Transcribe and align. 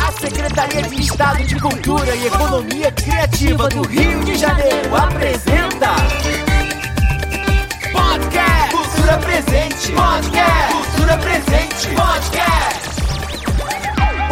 A 0.00 0.12
Secretaria 0.20 0.82
de 0.82 1.00
Estado 1.00 1.44
de 1.44 1.60
Cultura 1.60 2.14
e 2.16 2.26
Economia 2.26 2.90
Criativa 2.90 3.68
do 3.68 3.82
Rio 3.82 4.24
de 4.24 4.36
Janeiro 4.36 4.96
apresenta 4.96 5.94
Podcast 7.92 8.70
Cultura 8.70 9.18
Presente. 9.18 9.92
Podcast 9.92 10.72
Cultura 10.72 11.18
Presente. 11.18 11.88
Podcast. 11.94 12.88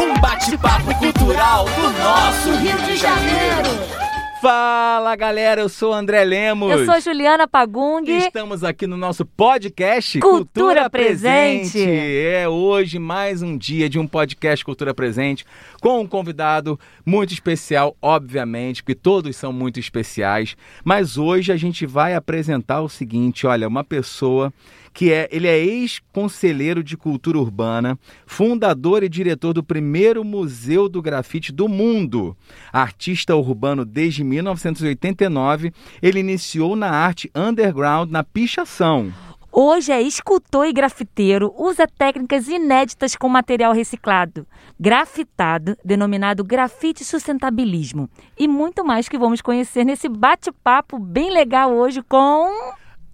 Um 0.00 0.20
bate-papo 0.20 0.94
cultural 0.96 1.64
do 1.64 1.90
nosso 1.92 2.50
Rio 2.56 2.78
de 2.82 2.96
Janeiro 2.96 4.05
Fala 4.48 5.16
galera, 5.16 5.60
eu 5.62 5.68
sou 5.68 5.90
o 5.90 5.92
André 5.92 6.24
Lemos. 6.24 6.70
Eu 6.70 6.84
sou 6.84 7.00
Juliana 7.00 7.48
Pagung. 7.48 8.04
Estamos 8.06 8.62
aqui 8.62 8.86
no 8.86 8.96
nosso 8.96 9.26
podcast 9.26 10.20
Cultura 10.20 10.88
Presente. 10.88 11.82
É 11.82 12.48
hoje 12.48 12.96
mais 13.00 13.42
um 13.42 13.58
dia 13.58 13.88
de 13.88 13.98
um 13.98 14.06
podcast 14.06 14.64
Cultura 14.64 14.94
Presente 14.94 15.44
com 15.80 16.00
um 16.00 16.06
convidado 16.06 16.78
muito 17.04 17.32
especial, 17.32 17.96
obviamente, 18.00 18.84
porque 18.84 18.94
todos 18.94 19.34
são 19.34 19.52
muito 19.52 19.80
especiais. 19.80 20.56
Mas 20.84 21.18
hoje 21.18 21.50
a 21.50 21.56
gente 21.56 21.84
vai 21.84 22.14
apresentar 22.14 22.82
o 22.82 22.88
seguinte: 22.88 23.48
olha, 23.48 23.66
uma 23.66 23.82
pessoa 23.82 24.52
que 24.96 25.12
é, 25.12 25.28
ele 25.30 25.46
é 25.46 25.58
ex-conselheiro 25.58 26.82
de 26.82 26.96
cultura 26.96 27.36
urbana, 27.36 27.98
fundador 28.24 29.02
e 29.02 29.10
diretor 29.10 29.52
do 29.52 29.62
primeiro 29.62 30.24
museu 30.24 30.88
do 30.88 31.02
grafite 31.02 31.52
do 31.52 31.68
mundo. 31.68 32.34
Artista 32.72 33.36
urbano 33.36 33.84
desde 33.84 34.24
1989, 34.36 35.72
ele 36.02 36.20
iniciou 36.20 36.76
na 36.76 36.90
arte 36.90 37.30
underground 37.34 38.10
na 38.10 38.22
pichação. 38.22 39.12
Hoje 39.58 39.90
é 39.90 40.02
escultor 40.02 40.66
e 40.66 40.72
grafiteiro, 40.72 41.54
usa 41.56 41.86
técnicas 41.86 42.46
inéditas 42.46 43.16
com 43.16 43.26
material 43.26 43.72
reciclado, 43.72 44.46
grafitado, 44.78 45.78
denominado 45.82 46.44
grafite 46.44 47.02
sustentabilismo, 47.02 48.10
e 48.38 48.46
muito 48.46 48.84
mais 48.84 49.08
que 49.08 49.16
vamos 49.16 49.40
conhecer 49.40 49.82
nesse 49.82 50.10
bate-papo 50.10 50.98
bem 50.98 51.30
legal 51.30 51.72
hoje 51.72 52.02
com 52.02 52.50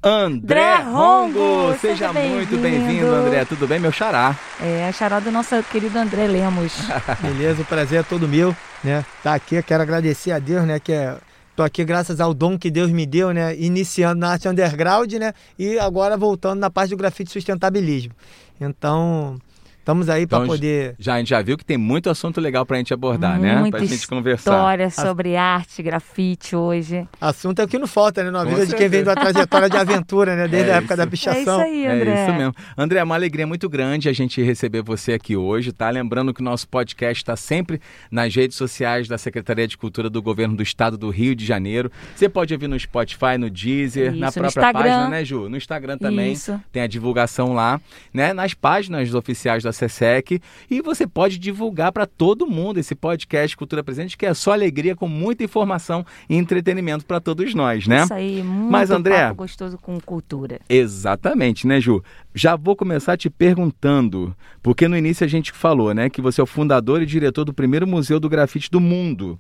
André 0.03 0.77
Rongo. 0.79 1.39
Rongo. 1.39 1.79
Seja 1.79 2.13
Seja 2.13 2.13
muito 2.13 2.57
bem-vindo. 2.57 2.87
bem-vindo, 2.87 3.07
André. 3.15 3.45
Tudo 3.45 3.69
bem, 3.69 3.79
meu 3.79 3.93
xará? 3.93 4.37
é, 4.61 4.89
a 4.89 4.93
charada 4.93 5.25
do 5.27 5.31
nosso 5.33 5.63
querido 5.71 5.97
André 5.99 6.27
Lemos. 6.27 6.73
Beleza, 7.23 7.63
o 7.63 7.65
prazer 7.65 8.01
é 8.01 8.03
todo 8.03 8.27
meu, 8.29 8.55
né? 8.83 9.05
Tá 9.23 9.35
aqui, 9.35 9.63
quero 9.63 9.83
agradecer 9.83 10.33
a 10.33 10.39
Deus, 10.41 10.65
né? 10.67 10.81
Que 10.81 10.93
é, 10.93 11.17
tô 11.55 11.63
aqui 11.63 11.85
graças 11.85 12.21
ao 12.21 12.35
dom 12.35 12.59
que 12.59 12.71
Deus 12.71 12.91
me 12.91 13.07
deu, 13.07 13.33
né? 13.33 13.55
Iniciando 13.57 14.21
na 14.21 14.31
arte 14.33 14.49
underground, 14.49 15.13
né? 15.15 15.33
E 15.57 15.79
agora 15.79 16.17
voltando 16.17 16.59
na 16.59 16.69
parte 16.71 16.91
do 16.91 16.97
grafite 16.97 17.31
sustentabilismo. 17.31 18.13
Então, 18.61 19.39
estamos 19.83 20.09
aí 20.09 20.27
para 20.27 20.39
Então, 20.39 20.47
poder. 20.49 20.95
Já, 20.99 21.15
a 21.15 21.19
gente 21.19 21.29
já 21.29 21.43
viu 21.43 21.59
que 21.59 21.65
tem 21.65 21.77
muito 21.77 22.09
assunto 22.09 22.41
legal 22.41 22.65
pra 22.65 22.77
gente 22.79 22.95
abordar, 22.95 23.39
né? 23.39 23.57
Muita 23.57 23.79
Pra 23.79 23.87
gente 23.87 24.07
conversar. 24.07 24.51
história 24.53 24.91
sobre 24.91 25.37
arte, 25.37 25.83
grafite 25.83 26.55
hoje. 26.55 27.07
Assunto 27.21 27.59
é 27.61 27.65
o 27.65 27.69
que 27.69 27.79
não 27.79 27.87
falta, 27.87 28.23
né? 28.23 28.31
Na 28.31 28.45
Com 28.45 28.51
vida 28.51 28.67
de 28.67 28.75
quem 28.77 28.89
vem 28.89 29.03
de 29.03 29.09
uma 29.09 29.15
trajetória 29.17 29.69
de 29.69 29.77
aventura, 29.77 30.37
né? 30.37 30.47
Desde 30.49 30.71
É 30.71 30.75
a 30.75 30.77
época 30.77 30.97
da 30.97 31.05
isso. 31.05 31.29
É 31.29 31.33
isso 31.33 31.33
pichação. 31.43 31.61
aí, 31.61 31.87
André. 31.87 32.11
É 32.11 32.23
isso 32.25 32.33
mesmo. 32.39 32.55
André, 32.79 32.99
é 33.01 33.05
uma 33.05 33.15
alegria 33.15 33.47
muito 33.47 33.69
grande 33.69 34.09
a 34.09 34.13
gente 34.13 34.41
receber 34.43 34.83
você 34.83 35.13
aqui 35.15 35.37
hoje, 35.37 35.73
tá? 35.73 35.91
Lembrando 35.91 36.33
que 36.33 36.41
o 36.41 36.45
nosso 36.45 36.69
podcast 36.69 37.23
está 37.23 37.37
sempre 37.37 37.81
nas 38.11 38.35
redes 38.35 38.57
sociais 38.57 39.09
da 39.09 39.19
Secretaria 39.19 39.67
de 39.67 39.77
Cultura 39.77 40.09
do 40.09 40.23
Governo 40.23 40.57
do 40.57 40.63
Estado 40.63 40.97
do 40.97 41.11
Rio 41.11 41.35
de 41.35 41.45
Janeiro. 41.45 41.91
Você 42.15 42.29
pode 42.29 42.53
ouvir 42.55 42.69
no 42.69 42.79
Spotify, 42.79 43.37
no 43.39 43.51
Deezer, 43.51 44.13
Isso, 44.13 44.21
na 44.21 44.31
própria 44.31 44.73
página, 44.73 45.09
né, 45.09 45.25
Ju? 45.25 45.49
No 45.49 45.57
Instagram 45.57 45.99
também 45.99 46.33
Isso. 46.33 46.61
tem 46.71 46.83
a 46.83 46.87
divulgação 46.87 47.53
lá, 47.53 47.81
né? 48.15 48.33
Nas 48.33 48.55
páginas 48.55 49.13
oficiais 49.15 49.63
da 49.63 49.72
SESEC. 49.73 50.41
E 50.71 50.81
você 50.83 51.07
pode 51.07 51.39
divulgar 51.39 51.93
para 51.93 52.07
todo 52.07 52.47
mundo 52.47 52.79
esse 52.79 52.95
podcast 52.95 53.57
Cultura 53.57 53.83
Presente, 53.83 54.17
que 54.17 54.27
é 54.27 54.35
só 54.35 54.53
alegria, 54.53 54.95
com 54.97 55.09
muita 55.09 55.45
informação 55.45 56.05
e 56.29 56.37
entretenimento 56.37 57.05
para 57.05 57.21
todos 57.21 57.55
nós, 57.55 57.87
né? 57.87 58.03
Isso 58.05 58.15
aí, 58.15 58.43
muito 58.43 58.71
Mas, 58.71 58.91
André- 58.91 59.29
papo 59.29 59.37
gostoso 59.37 59.79
com 59.79 60.01
cultura. 60.01 60.61
Exatamente, 60.69 61.67
né, 61.67 61.81
Ju? 61.81 62.03
Já 62.35 62.57
vou 62.57 62.75
começar 62.77 63.17
te 63.17 63.29
perguntando, 63.29 64.35
porque 64.63 64.89
no 64.89 64.97
início 64.97 65.25
a 65.25 65.29
gente 65.29 65.53
falou, 65.53 65.93
né, 65.95 66.09
que 66.09 66.21
você 66.23 66.41
é 66.41 66.45
o 66.45 66.47
fundador 66.47 67.03
e 67.03 67.07
diretor 67.07 67.45
do 67.45 67.53
primeiro 67.53 67.87
museu 67.87 68.19
do 68.19 68.29
grafite 68.29 68.71
do 68.71 68.81
mundo. 68.81 69.39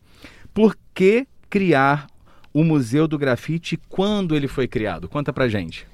Por 0.54 0.76
que 0.94 1.26
criar 1.48 2.06
o 2.52 2.62
Museu 2.62 3.08
do 3.08 3.16
Grafite 3.18 3.74
e 3.74 3.78
quando 3.88 4.36
ele 4.36 4.46
foi 4.46 4.68
criado? 4.68 5.08
Conta 5.08 5.32
pra 5.32 5.48
gente. 5.48 5.86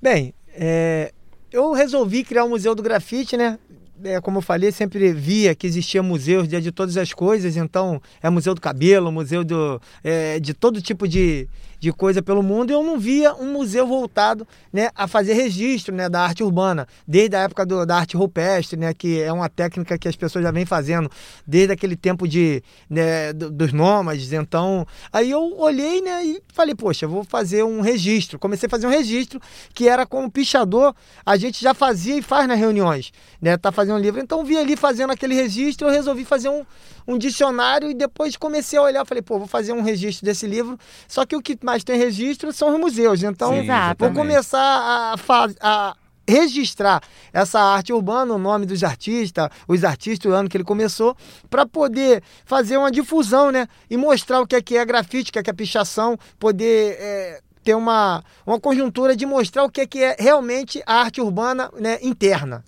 Bem, 0.00 0.32
é, 0.54 1.12
eu 1.52 1.72
resolvi 1.72 2.24
criar 2.24 2.44
o 2.44 2.48
Museu 2.48 2.74
do 2.74 2.82
Grafite, 2.82 3.36
né? 3.36 3.58
É, 4.04 4.20
como 4.20 4.38
eu 4.38 4.42
falei, 4.42 4.70
sempre 4.70 5.12
via 5.12 5.54
que 5.54 5.66
existia 5.66 6.02
museus 6.02 6.46
de, 6.46 6.60
de 6.60 6.70
todas 6.70 6.96
as 6.96 7.12
coisas, 7.12 7.56
então 7.56 8.00
é 8.22 8.28
museu 8.28 8.54
do 8.54 8.60
cabelo, 8.60 9.10
museu 9.10 9.42
do, 9.42 9.80
é, 10.04 10.38
de 10.38 10.52
todo 10.52 10.82
tipo 10.82 11.08
de, 11.08 11.48
de 11.78 11.92
coisa 11.92 12.22
pelo 12.22 12.42
mundo, 12.42 12.70
e 12.70 12.72
eu 12.74 12.82
não 12.82 12.98
via 12.98 13.34
um 13.34 13.52
museu 13.52 13.86
voltado 13.86 14.46
né, 14.72 14.88
a 14.94 15.06
fazer 15.06 15.34
registro 15.34 15.94
né, 15.94 16.08
da 16.08 16.22
arte 16.22 16.42
urbana, 16.42 16.86
desde 17.06 17.36
a 17.36 17.40
época 17.40 17.66
do- 17.66 17.84
da 17.84 17.96
arte 17.96 18.16
rupestre, 18.16 18.78
né, 18.78 18.94
que 18.94 19.20
é 19.20 19.32
uma 19.32 19.48
técnica 19.48 19.98
que 19.98 20.08
as 20.08 20.16
pessoas 20.16 20.42
já 20.44 20.50
vêm 20.50 20.64
fazendo 20.64 21.10
desde 21.46 21.72
aquele 21.72 21.96
tempo 21.96 22.26
de, 22.26 22.62
né, 22.88 23.32
do- 23.32 23.50
dos 23.50 23.72
nômades. 23.72 24.32
Então, 24.32 24.86
aí 25.12 25.30
eu 25.30 25.56
olhei 25.58 26.00
né, 26.00 26.24
e 26.24 26.42
falei, 26.52 26.74
poxa, 26.74 27.06
vou 27.06 27.24
fazer 27.24 27.62
um 27.62 27.80
registro. 27.80 28.38
Comecei 28.38 28.66
a 28.66 28.70
fazer 28.70 28.86
um 28.86 28.90
registro 28.90 29.40
que 29.74 29.88
era 29.88 30.06
como 30.06 30.30
pichador, 30.30 30.94
a 31.24 31.36
gente 31.36 31.62
já 31.62 31.74
fazia 31.74 32.16
e 32.16 32.22
faz 32.22 32.48
nas 32.48 32.58
reuniões, 32.58 33.12
né? 33.40 33.56
Tá 33.56 33.70
fazendo 33.70 33.96
um 33.96 34.00
livro. 34.00 34.20
Então 34.20 34.44
vi 34.44 34.56
ali 34.56 34.76
fazendo 34.76 35.12
aquele 35.12 35.34
registro, 35.34 35.88
eu 35.88 35.92
resolvi 35.92 36.24
fazer 36.24 36.48
um, 36.48 36.64
um 37.06 37.18
dicionário 37.18 37.90
e 37.90 37.94
depois 37.94 38.36
comecei 38.36 38.78
a 38.78 38.82
olhar, 38.82 39.04
falei, 39.04 39.22
pô, 39.22 39.38
vou 39.38 39.46
fazer 39.46 39.72
um 39.72 39.82
registro 39.82 40.24
desse 40.24 40.46
livro. 40.46 40.78
Só 41.08 41.24
que 41.26 41.36
o 41.36 41.42
que 41.42 41.56
mais 41.66 41.82
tem 41.82 41.98
registro 41.98 42.52
são 42.52 42.72
os 42.72 42.80
museus. 42.80 43.22
Então, 43.22 43.50
Sim, 43.50 43.66
vou 43.98 44.12
começar 44.12 45.14
a, 45.60 45.96
registrar 46.28 47.02
essa 47.32 47.60
arte 47.60 47.92
urbana, 47.92 48.34
o 48.34 48.38
nome 48.38 48.66
dos 48.66 48.82
artistas, 48.82 49.48
os 49.68 49.84
artistas, 49.84 50.30
o 50.30 50.34
ano 50.34 50.48
que 50.48 50.56
ele 50.56 50.64
começou, 50.64 51.16
para 51.48 51.66
poder 51.66 52.22
fazer 52.44 52.76
uma 52.76 52.90
difusão, 52.90 53.50
né? 53.50 53.66
E 53.88 53.96
mostrar 53.96 54.40
o 54.40 54.46
que 54.46 54.56
é 54.56 54.62
que 54.62 54.76
é 54.76 54.84
grafite, 54.84 55.30
o 55.30 55.32
que 55.32 55.38
é 55.38 55.42
que 55.42 55.50
é 55.50 55.52
pichação, 55.52 56.18
poder 56.38 56.96
é, 56.98 57.40
ter 57.62 57.74
uma, 57.74 58.22
uma 58.46 58.58
conjuntura 58.58 59.14
de 59.14 59.26
mostrar 59.26 59.64
o 59.64 59.70
que 59.70 59.80
é 59.80 59.86
que 59.86 60.02
é 60.02 60.16
realmente 60.18 60.82
a 60.86 60.94
arte 61.00 61.20
urbana 61.20 61.70
né, 61.78 61.98
interna. 62.02 62.64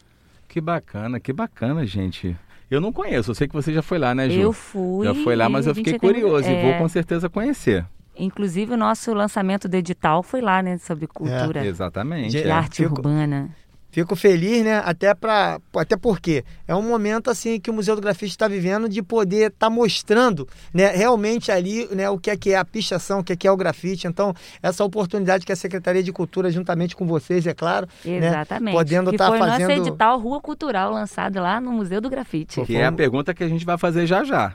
Que 0.48 0.60
bacana, 0.60 1.20
que 1.20 1.32
bacana, 1.32 1.84
gente. 1.84 2.36
Eu 2.70 2.80
não 2.80 2.92
conheço, 2.92 3.30
eu 3.30 3.34
sei 3.34 3.48
que 3.48 3.54
você 3.54 3.72
já 3.72 3.82
foi 3.82 3.98
lá, 3.98 4.14
né, 4.14 4.28
Ju? 4.28 4.40
Eu 4.40 4.52
fui. 4.52 5.06
Já 5.06 5.14
foi 5.14 5.34
lá, 5.34 5.48
mas 5.48 5.66
e 5.66 5.70
eu 5.70 5.74
fiquei 5.74 5.98
curioso 5.98 6.48
e 6.48 6.52
é, 6.52 6.62
vou 6.62 6.74
com 6.74 6.88
certeza 6.88 7.28
conhecer. 7.28 7.84
Inclusive, 8.18 8.74
o 8.74 8.76
nosso 8.76 9.12
lançamento 9.14 9.68
do 9.68 9.74
edital 9.74 10.22
foi 10.22 10.40
lá, 10.40 10.62
né? 10.62 10.78
Sobre 10.78 11.06
cultura 11.06 11.64
Exatamente. 11.64 12.32
Gente, 12.32 12.44
e 12.46 12.48
é. 12.48 12.52
arte 12.52 12.82
Fico- 12.82 12.96
urbana. 12.96 13.50
Fico 13.90 14.14
feliz, 14.14 14.62
né? 14.62 14.82
Até 14.84 15.14
para, 15.14 15.58
até 15.74 15.96
porque 15.96 16.44
é 16.68 16.74
um 16.74 16.82
momento 16.82 17.30
assim 17.30 17.58
que 17.58 17.70
o 17.70 17.72
Museu 17.72 17.96
do 17.96 18.02
Grafite 18.02 18.30
está 18.32 18.46
vivendo 18.46 18.86
de 18.86 19.02
poder 19.02 19.50
estar 19.50 19.70
mostrando, 19.70 20.46
né, 20.74 20.88
realmente 20.88 21.50
ali, 21.50 21.88
né, 21.92 22.08
o 22.10 22.18
que 22.18 22.30
é 22.30 22.36
que 22.36 22.50
é 22.50 22.58
a 22.58 22.64
pichação, 22.66 23.20
o 23.20 23.24
que 23.24 23.32
é 23.32 23.36
que 23.36 23.48
é 23.48 23.50
o 23.50 23.56
grafite. 23.56 24.06
Então, 24.06 24.34
essa 24.62 24.84
oportunidade 24.84 25.46
que 25.46 25.52
a 25.52 25.56
Secretaria 25.56 26.02
de 26.02 26.12
Cultura, 26.12 26.50
juntamente 26.50 26.94
com 26.94 27.06
vocês, 27.06 27.46
é 27.46 27.54
claro, 27.54 27.88
né, 28.04 28.28
Exatamente. 28.28 28.74
podendo 28.74 29.08
que 29.08 29.16
estar 29.16 29.30
o 29.30 29.38
fazendo. 29.38 29.68
nosso 29.68 29.88
edital 29.88 30.20
Rua 30.20 30.40
Cultural 30.40 30.92
lançado 30.92 31.40
lá 31.40 31.58
no 31.58 31.72
Museu 31.72 32.00
do 32.00 32.10
Grafite. 32.10 32.60
Que 32.66 32.76
é 32.76 32.84
a 32.84 32.92
pergunta 32.92 33.32
que 33.32 33.42
a 33.42 33.48
gente 33.48 33.64
vai 33.64 33.78
fazer 33.78 34.06
já 34.06 34.22
já. 34.22 34.54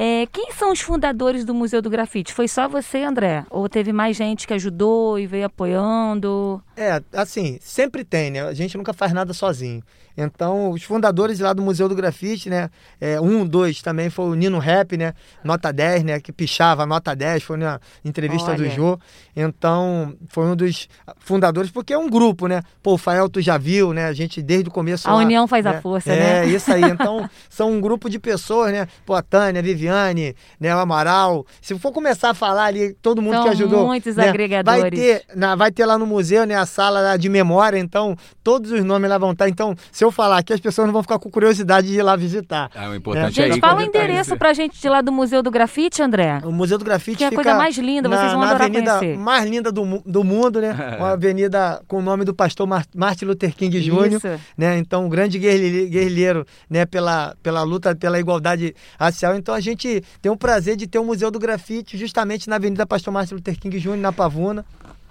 É, 0.00 0.26
quem 0.26 0.52
são 0.52 0.70
os 0.70 0.80
fundadores 0.80 1.44
do 1.44 1.52
Museu 1.52 1.82
do 1.82 1.90
Grafite? 1.90 2.32
Foi 2.32 2.46
só 2.46 2.68
você, 2.68 3.02
André? 3.02 3.44
Ou 3.50 3.68
teve 3.68 3.92
mais 3.92 4.16
gente 4.16 4.46
que 4.46 4.54
ajudou 4.54 5.18
e 5.18 5.26
veio 5.26 5.46
apoiando? 5.46 6.62
É, 6.76 7.02
assim, 7.12 7.58
sempre 7.60 8.04
tem, 8.04 8.30
né? 8.30 8.42
A 8.42 8.54
gente 8.54 8.78
nunca 8.78 8.92
faz 8.92 9.12
nada 9.12 9.34
sozinho. 9.34 9.82
Então, 10.20 10.70
os 10.72 10.82
fundadores 10.82 11.38
lá 11.38 11.52
do 11.52 11.62
Museu 11.62 11.88
do 11.88 11.94
Grafite, 11.94 12.50
né? 12.50 12.68
É, 13.00 13.20
um, 13.20 13.46
dois 13.46 13.80
também 13.80 14.10
foi 14.10 14.24
o 14.26 14.34
Nino 14.34 14.58
Rap, 14.58 14.96
né? 14.96 15.12
Nota 15.44 15.72
10, 15.72 16.02
né? 16.02 16.18
Que 16.20 16.32
pichava 16.32 16.84
nota 16.84 17.14
10, 17.14 17.44
foi 17.44 17.56
na 17.56 17.78
entrevista 18.04 18.52
do 18.52 18.62
Olha. 18.62 18.70
Jô. 18.70 18.98
Então, 19.36 20.12
foi 20.28 20.46
um 20.46 20.56
dos 20.56 20.88
fundadores, 21.20 21.70
porque 21.70 21.92
é 21.92 21.98
um 21.98 22.10
grupo, 22.10 22.48
né? 22.48 22.62
Pô, 22.82 22.94
o 22.94 22.98
Fael 22.98 23.28
tu 23.28 23.40
já 23.40 23.56
viu, 23.56 23.92
né? 23.94 24.06
A 24.06 24.12
gente 24.12 24.42
desde 24.42 24.68
o 24.68 24.72
começo 24.72 25.08
A 25.08 25.12
lá, 25.12 25.18
união 25.18 25.46
faz 25.46 25.64
a 25.64 25.74
né? 25.74 25.80
força, 25.80 26.10
é, 26.12 26.44
né? 26.44 26.46
isso 26.46 26.72
aí. 26.72 26.82
Então, 26.82 27.30
são 27.48 27.70
um 27.70 27.80
grupo 27.80 28.10
de 28.10 28.18
pessoas, 28.18 28.72
né? 28.72 28.88
Pô, 29.06 29.14
a 29.14 29.22
Tânia, 29.22 29.60
a 29.60 29.62
Viviane, 29.62 30.34
né? 30.58 30.74
O 30.74 30.78
Amaral. 30.80 31.46
Se 31.62 31.78
for 31.78 31.92
começar 31.92 32.30
a 32.30 32.34
falar 32.34 32.64
ali, 32.64 32.92
todo 32.94 33.22
mundo 33.22 33.34
São 33.34 33.42
que 33.44 33.48
ajudou. 33.50 33.86
muitos 33.86 34.16
né? 34.16 34.28
agregadores. 34.28 34.80
Vai 34.80 34.90
ter, 34.90 35.22
na- 35.36 35.54
vai 35.54 35.70
ter 35.70 35.86
lá 35.86 35.96
no 35.96 36.06
museu, 36.06 36.44
né? 36.44 36.56
A 36.56 36.66
sala 36.66 37.16
de 37.16 37.28
memória, 37.28 37.78
então 37.78 38.16
todos 38.42 38.72
os 38.72 38.82
nomes 38.84 39.08
lá 39.08 39.16
vão 39.18 39.30
estar. 39.30 39.48
Então, 39.48 39.76
se 39.92 40.04
eu 40.04 40.07
falar 40.10 40.38
aqui, 40.38 40.52
as 40.52 40.60
pessoas 40.60 40.86
não 40.86 40.92
vão 40.92 41.02
ficar 41.02 41.18
com 41.18 41.30
curiosidade 41.30 41.88
de 41.88 41.94
ir 41.98 42.02
lá 42.02 42.16
visitar. 42.16 42.70
Ah, 42.74 42.88
o 42.90 42.94
importante 42.94 43.34
Gente, 43.34 43.52
é 43.52 43.56
ir 43.56 43.60
fala 43.60 43.80
o 43.80 43.82
endereço 43.84 44.30
esse- 44.30 44.36
pra 44.36 44.52
gente 44.52 44.80
de 44.80 44.88
lá 44.88 45.00
do 45.00 45.10
Museu 45.12 45.42
do 45.42 45.50
Grafite, 45.50 46.02
André. 46.02 46.40
O 46.44 46.50
Museu 46.52 46.78
do 46.78 46.84
Grafite 46.84 47.18
Que 47.18 47.24
é 47.24 47.28
a 47.28 47.32
coisa 47.32 47.54
mais 47.54 47.76
linda, 47.78 48.08
vocês 48.08 48.22
na, 48.24 48.28
vão 48.30 48.40
na 48.40 48.46
adorar 48.50 48.62
avenida 48.68 48.98
conhecer. 48.98 49.18
mais 49.18 49.48
linda 49.50 49.72
do, 49.72 50.02
do 50.04 50.24
mundo, 50.24 50.60
né? 50.60 50.74
Uma 50.98 51.10
avenida 51.12 51.82
com 51.86 51.98
o 51.98 52.02
nome 52.02 52.24
do 52.24 52.34
pastor 52.34 52.66
Mar 52.66 52.84
Martin 52.94 53.24
Luther 53.26 53.54
King 53.54 53.80
Jr., 53.80 54.38
né? 54.56 54.78
Então, 54.78 55.06
um 55.06 55.08
grande 55.08 55.38
guerrilhe- 55.38 55.88
guerrilheiro, 55.88 56.46
né? 56.68 56.84
Pela, 56.86 57.34
pela 57.42 57.62
luta 57.62 57.94
pela 57.94 58.18
igualdade 58.18 58.74
racial. 58.98 59.34
Então, 59.36 59.54
a 59.54 59.60
gente 59.60 60.02
tem 60.22 60.30
o 60.32 60.36
prazer 60.36 60.76
de 60.76 60.86
ter 60.86 60.98
o 60.98 61.04
Museu 61.04 61.30
do 61.30 61.38
Grafite 61.38 61.96
justamente 61.96 62.48
na 62.48 62.56
Avenida 62.56 62.86
Pastor 62.86 63.12
Martin 63.12 63.34
Luther 63.34 63.58
King 63.58 63.78
Jr., 63.78 63.96
na 63.96 64.12
Pavuna. 64.12 64.64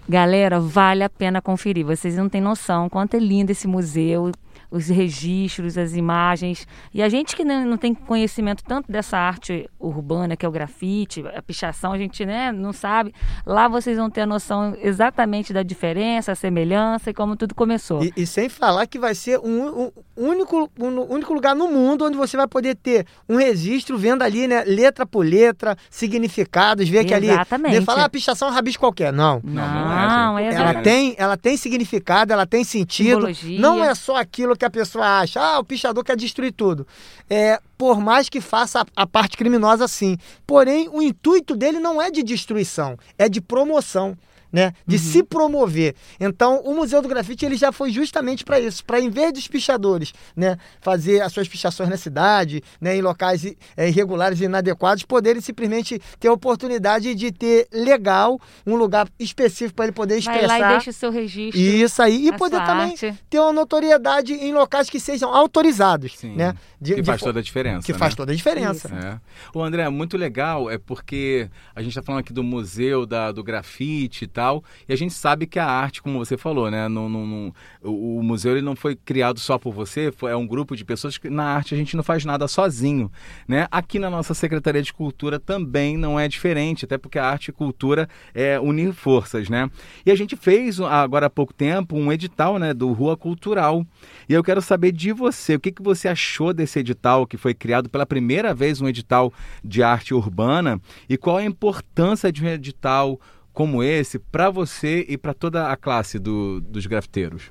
Galera, 0.09 0.57
vale 0.59 1.03
a 1.03 1.09
pena 1.09 1.41
conferir. 1.41 1.85
Vocês 1.85 2.15
não 2.15 2.29
têm 2.29 2.39
noção 2.39 2.87
quanto 2.87 3.15
é 3.15 3.19
lindo 3.19 3.51
esse 3.51 3.67
museu, 3.67 4.31
os 4.69 4.87
registros, 4.87 5.77
as 5.77 5.93
imagens. 5.93 6.67
E 6.93 7.01
a 7.01 7.09
gente 7.09 7.35
que 7.35 7.43
não, 7.43 7.65
não 7.65 7.77
tem 7.77 7.93
conhecimento 7.93 8.63
tanto 8.63 8.91
dessa 8.91 9.17
arte 9.17 9.69
urbana, 9.79 10.35
que 10.35 10.45
é 10.45 10.49
o 10.49 10.51
grafite, 10.51 11.23
a 11.35 11.41
pichação, 11.41 11.93
a 11.93 11.97
gente 11.97 12.25
né, 12.25 12.51
não 12.51 12.73
sabe. 12.73 13.13
Lá 13.45 13.67
vocês 13.67 13.97
vão 13.97 14.09
ter 14.09 14.21
a 14.21 14.25
noção 14.25 14.75
exatamente 14.81 15.53
da 15.53 15.63
diferença, 15.63 16.31
a 16.31 16.35
semelhança 16.35 17.09
e 17.09 17.13
como 17.13 17.35
tudo 17.35 17.55
começou. 17.55 18.03
E, 18.03 18.13
e 18.17 18.25
sem 18.25 18.49
falar 18.49 18.87
que 18.87 18.99
vai 18.99 19.15
ser 19.15 19.39
um, 19.39 19.85
um 19.85 19.91
único, 20.15 20.69
um 20.79 21.13
único 21.13 21.33
lugar 21.33 21.55
no 21.55 21.67
mundo 21.67 22.05
onde 22.05 22.17
você 22.17 22.35
vai 22.35 22.47
poder 22.47 22.75
ter 22.75 23.05
um 23.29 23.37
registro 23.37 23.97
vendo 23.97 24.21
ali, 24.21 24.47
né, 24.47 24.63
letra 24.65 25.05
por 25.05 25.25
letra, 25.25 25.77
significados, 25.89 26.89
ver 26.89 27.05
que 27.05 27.13
ali. 27.13 27.29
Exatamente. 27.29 27.85
Falar 27.85 28.05
ah, 28.05 28.09
pichação 28.09 28.47
é 28.47 28.51
um 28.51 28.53
rabisco 28.53 28.81
qualquer. 28.81 29.13
Não. 29.13 29.39
Não, 29.43 29.53
não 29.53 29.93
é, 29.93 30.07
Não, 30.07 30.37
gente. 30.39 30.55
é 30.55 30.59
Ela 30.59 30.73
tem, 30.81 31.15
ela 31.17 31.37
tem 31.37 31.55
significado, 31.55 32.33
ela 32.33 32.45
tem 32.45 32.63
sentido. 32.63 33.27
Simbologia. 33.33 33.59
Não 33.59 33.83
é 33.83 33.93
só 33.95 34.17
aquilo 34.17 34.56
que 34.57 34.65
a 34.65 34.69
pessoa 34.69 35.19
acha. 35.19 35.39
Ah, 35.39 35.59
o 35.59 35.63
pichador 35.63 36.03
quer 36.03 36.17
destruir 36.17 36.51
tudo. 36.51 36.85
É, 37.29 37.61
por 37.77 37.99
mais 37.99 38.27
que 38.27 38.41
faça 38.41 38.81
a, 38.81 38.85
a 38.95 39.07
parte 39.07 39.37
criminosa 39.37 39.87
sim. 39.87 40.17
Porém, 40.45 40.89
o 40.89 41.01
intuito 41.01 41.55
dele 41.55 41.79
não 41.79 42.01
é 42.01 42.11
de 42.11 42.23
destruição, 42.23 42.97
é 43.17 43.29
de 43.29 43.39
promoção. 43.39 44.17
Né, 44.51 44.71
de 44.87 44.95
Uhum. 44.95 45.01
se 45.01 45.23
promover. 45.23 45.93
Então, 46.19 46.61
o 46.61 46.73
Museu 46.73 47.01
do 47.01 47.07
Grafite 47.09 47.45
ele 47.45 47.57
já 47.57 47.71
foi 47.73 47.91
justamente 47.91 48.45
para 48.45 48.57
isso, 48.59 48.83
para 48.85 48.97
em 48.99 49.09
vez 49.09 49.33
dos 49.33 49.45
pichadores, 49.47 50.13
né, 50.35 50.57
fazer 50.79 51.21
as 51.21 51.33
suas 51.33 51.47
pichações 51.49 51.89
na 51.89 51.97
cidade, 51.97 52.63
né, 52.79 52.95
em 52.95 53.01
locais 53.01 53.43
eh, 53.45 53.89
irregulares 53.89 54.39
e 54.39 54.45
inadequados, 54.45 55.03
poderem 55.03 55.41
simplesmente 55.41 55.99
ter 56.17 56.29
a 56.29 56.33
oportunidade 56.33 57.13
de 57.13 57.29
ter 57.31 57.67
legal 57.73 58.39
um 58.65 58.75
lugar 58.77 59.09
específico 59.19 59.75
para 59.75 59.85
ele 59.85 59.91
poder 59.91 60.21
Vai 60.21 60.35
expressar. 60.35 60.57
lá 60.59 60.67
e 60.69 60.71
deixa 60.75 60.89
o 60.91 60.93
seu 60.93 61.11
registro. 61.11 61.59
Isso 61.59 62.01
aí. 62.01 62.27
E 62.27 62.31
poder 62.37 62.63
também 62.65 62.91
arte. 62.91 63.13
ter 63.29 63.39
uma 63.39 63.51
notoriedade 63.51 64.33
em 64.33 64.53
locais 64.53 64.89
que 64.89 64.99
sejam 64.99 65.33
autorizados, 65.33 66.17
Sim, 66.17 66.35
né? 66.35 66.55
De- 66.79 66.95
que 66.95 67.01
de 67.01 67.05
faz 67.05 67.19
fo- 67.19 67.25
toda 67.25 67.39
a 67.39 67.43
diferença. 67.43 67.85
Que 67.85 67.91
né? 67.93 67.99
faz 67.99 68.15
toda 68.15 68.31
a 68.31 68.35
diferença. 68.35 68.87
É. 68.95 69.19
O 69.57 69.61
André, 69.61 69.87
muito 69.89 70.15
legal, 70.15 70.69
é 70.71 70.77
porque 70.77 71.49
a 71.75 71.81
gente 71.81 71.89
está 71.91 72.01
falando 72.01 72.21
aqui 72.21 72.31
do 72.31 72.43
museu, 72.43 73.05
da, 73.05 73.31
do 73.31 73.43
grafite 73.43 74.25
tal, 74.37 74.63
e 74.87 74.93
a 74.93 74.95
gente 74.95 75.15
sabe 75.15 75.47
que 75.47 75.57
a 75.57 75.65
arte, 75.65 75.99
como 75.99 76.19
você 76.19 76.37
falou, 76.37 76.69
né? 76.69 76.87
O, 76.87 78.19
o 78.19 78.23
museu 78.23 78.51
ele 78.51 78.61
não 78.61 78.75
foi 78.75 78.95
criado 78.95 79.39
só 79.39 79.57
por 79.57 79.73
você, 79.73 80.11
foi, 80.11 80.29
é 80.29 80.35
um 80.35 80.45
grupo 80.45 80.75
de 80.75 80.85
pessoas 80.85 81.17
que 81.17 81.27
na 81.27 81.43
arte 81.43 81.73
a 81.73 81.77
gente 81.77 81.97
não 81.97 82.03
faz 82.03 82.23
nada 82.23 82.47
sozinho, 82.47 83.11
né? 83.47 83.67
Aqui 83.71 83.97
na 83.97 84.11
nossa 84.11 84.35
Secretaria 84.35 84.83
de 84.83 84.93
Cultura 84.93 85.39
também 85.39 85.97
não 85.97 86.19
é 86.19 86.27
diferente, 86.27 86.85
até 86.85 86.99
porque 86.99 87.17
a 87.17 87.25
arte 87.25 87.47
e 87.47 87.51
cultura 87.51 88.07
é 88.31 88.59
unir 88.59 88.93
forças, 88.93 89.49
né? 89.49 89.71
E 90.05 90.11
a 90.11 90.15
gente 90.15 90.35
fez 90.35 90.79
agora 90.79 91.25
há 91.25 91.31
pouco 91.31 91.51
tempo 91.51 91.97
um 91.97 92.13
edital, 92.13 92.59
né, 92.59 92.75
do 92.75 92.91
Rua 92.91 93.17
Cultural. 93.17 93.83
E 94.29 94.33
eu 94.33 94.43
quero 94.43 94.61
saber 94.61 94.91
de 94.91 95.11
você, 95.11 95.55
o 95.55 95.59
que, 95.59 95.71
que 95.71 95.81
você 95.81 96.07
achou 96.07 96.53
desse 96.53 96.77
edital 96.77 97.25
que 97.25 97.37
foi 97.37 97.55
criado 97.55 97.89
pela 97.89 98.05
primeira 98.05 98.53
vez 98.53 98.81
um 98.81 98.87
edital 98.87 99.33
de 99.63 99.81
arte 99.81 100.13
urbana 100.13 100.79
e 101.09 101.17
qual 101.17 101.37
a 101.37 101.43
importância 101.43 102.31
de 102.31 102.45
um 102.45 102.47
edital 102.47 103.19
como 103.57 103.81
esse 103.81 104.19
para 104.19 104.51
você 104.51 105.03
e 105.09 105.17
para 105.17 105.33
toda 105.33 105.71
a 105.71 105.75
classe 105.75 106.19
do- 106.19 106.61
dos 106.61 106.85
grafiteiros? 106.85 107.49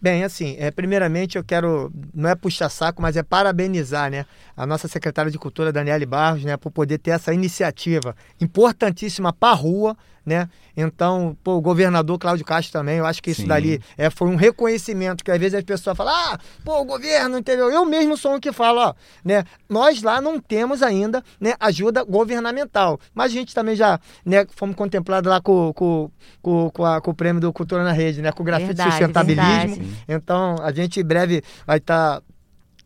Bem, 0.00 0.22
assim, 0.22 0.54
é, 0.60 0.70
primeiramente 0.70 1.36
eu 1.36 1.42
quero, 1.42 1.92
não 2.14 2.30
é 2.30 2.36
puxar 2.36 2.68
saco, 2.68 3.02
mas 3.02 3.16
é 3.16 3.22
parabenizar, 3.24 4.08
né, 4.12 4.26
a 4.56 4.64
nossa 4.64 4.86
secretária 4.86 5.28
de 5.28 5.36
Cultura, 5.38 5.72
Daniele 5.72 6.06
Barros, 6.06 6.44
né, 6.44 6.56
por 6.56 6.70
poder 6.70 6.98
ter 6.98 7.10
essa 7.10 7.34
iniciativa 7.34 8.14
importantíssima 8.40 9.32
para 9.32 9.50
a 9.52 9.56
rua, 9.56 9.96
né? 10.30 10.48
Então, 10.76 11.36
pô, 11.42 11.56
o 11.56 11.60
governador 11.60 12.16
Cláudio 12.18 12.44
Castro 12.46 12.72
também, 12.72 12.98
eu 12.98 13.04
acho 13.04 13.20
que 13.20 13.32
isso 13.32 13.42
Sim. 13.42 13.48
dali 13.48 13.82
é, 13.98 14.08
foi 14.08 14.28
um 14.28 14.36
reconhecimento, 14.36 15.24
que 15.24 15.30
às 15.30 15.38
vezes 15.38 15.54
as 15.58 15.64
pessoas 15.64 15.96
falam, 15.96 16.14
ah, 16.14 16.38
pô, 16.64 16.80
o 16.80 16.84
governo, 16.84 17.36
entendeu? 17.36 17.70
Eu 17.70 17.84
mesmo 17.84 18.16
sou 18.16 18.34
um 18.36 18.40
que 18.40 18.52
falo, 18.52 18.80
ó, 18.80 18.94
né, 19.24 19.44
nós 19.68 20.02
lá 20.02 20.20
não 20.20 20.38
temos 20.38 20.82
ainda, 20.82 21.22
né, 21.40 21.54
ajuda 21.58 22.04
governamental, 22.04 22.98
mas 23.12 23.32
a 23.32 23.34
gente 23.34 23.52
também 23.54 23.74
já, 23.74 23.98
né, 24.24 24.46
fomos 24.54 24.76
contemplados 24.76 25.28
lá 25.28 25.40
com, 25.40 25.72
com, 25.74 26.10
com, 26.40 26.70
com, 26.70 26.84
a- 26.84 27.00
com 27.00 27.10
o 27.10 27.14
prêmio 27.14 27.40
do 27.40 27.52
Cultura 27.52 27.82
na 27.82 27.92
Rede, 27.92 28.22
né, 28.22 28.30
com 28.30 28.42
o 28.42 28.46
grafite 28.46 28.68
Verdade, 28.68 28.90
sustentabilismo, 28.92 29.74
verdade. 29.76 30.04
então 30.08 30.56
a 30.62 30.70
gente 30.72 31.00
em 31.00 31.04
breve 31.04 31.42
vai 31.66 31.78
estar 31.78 32.22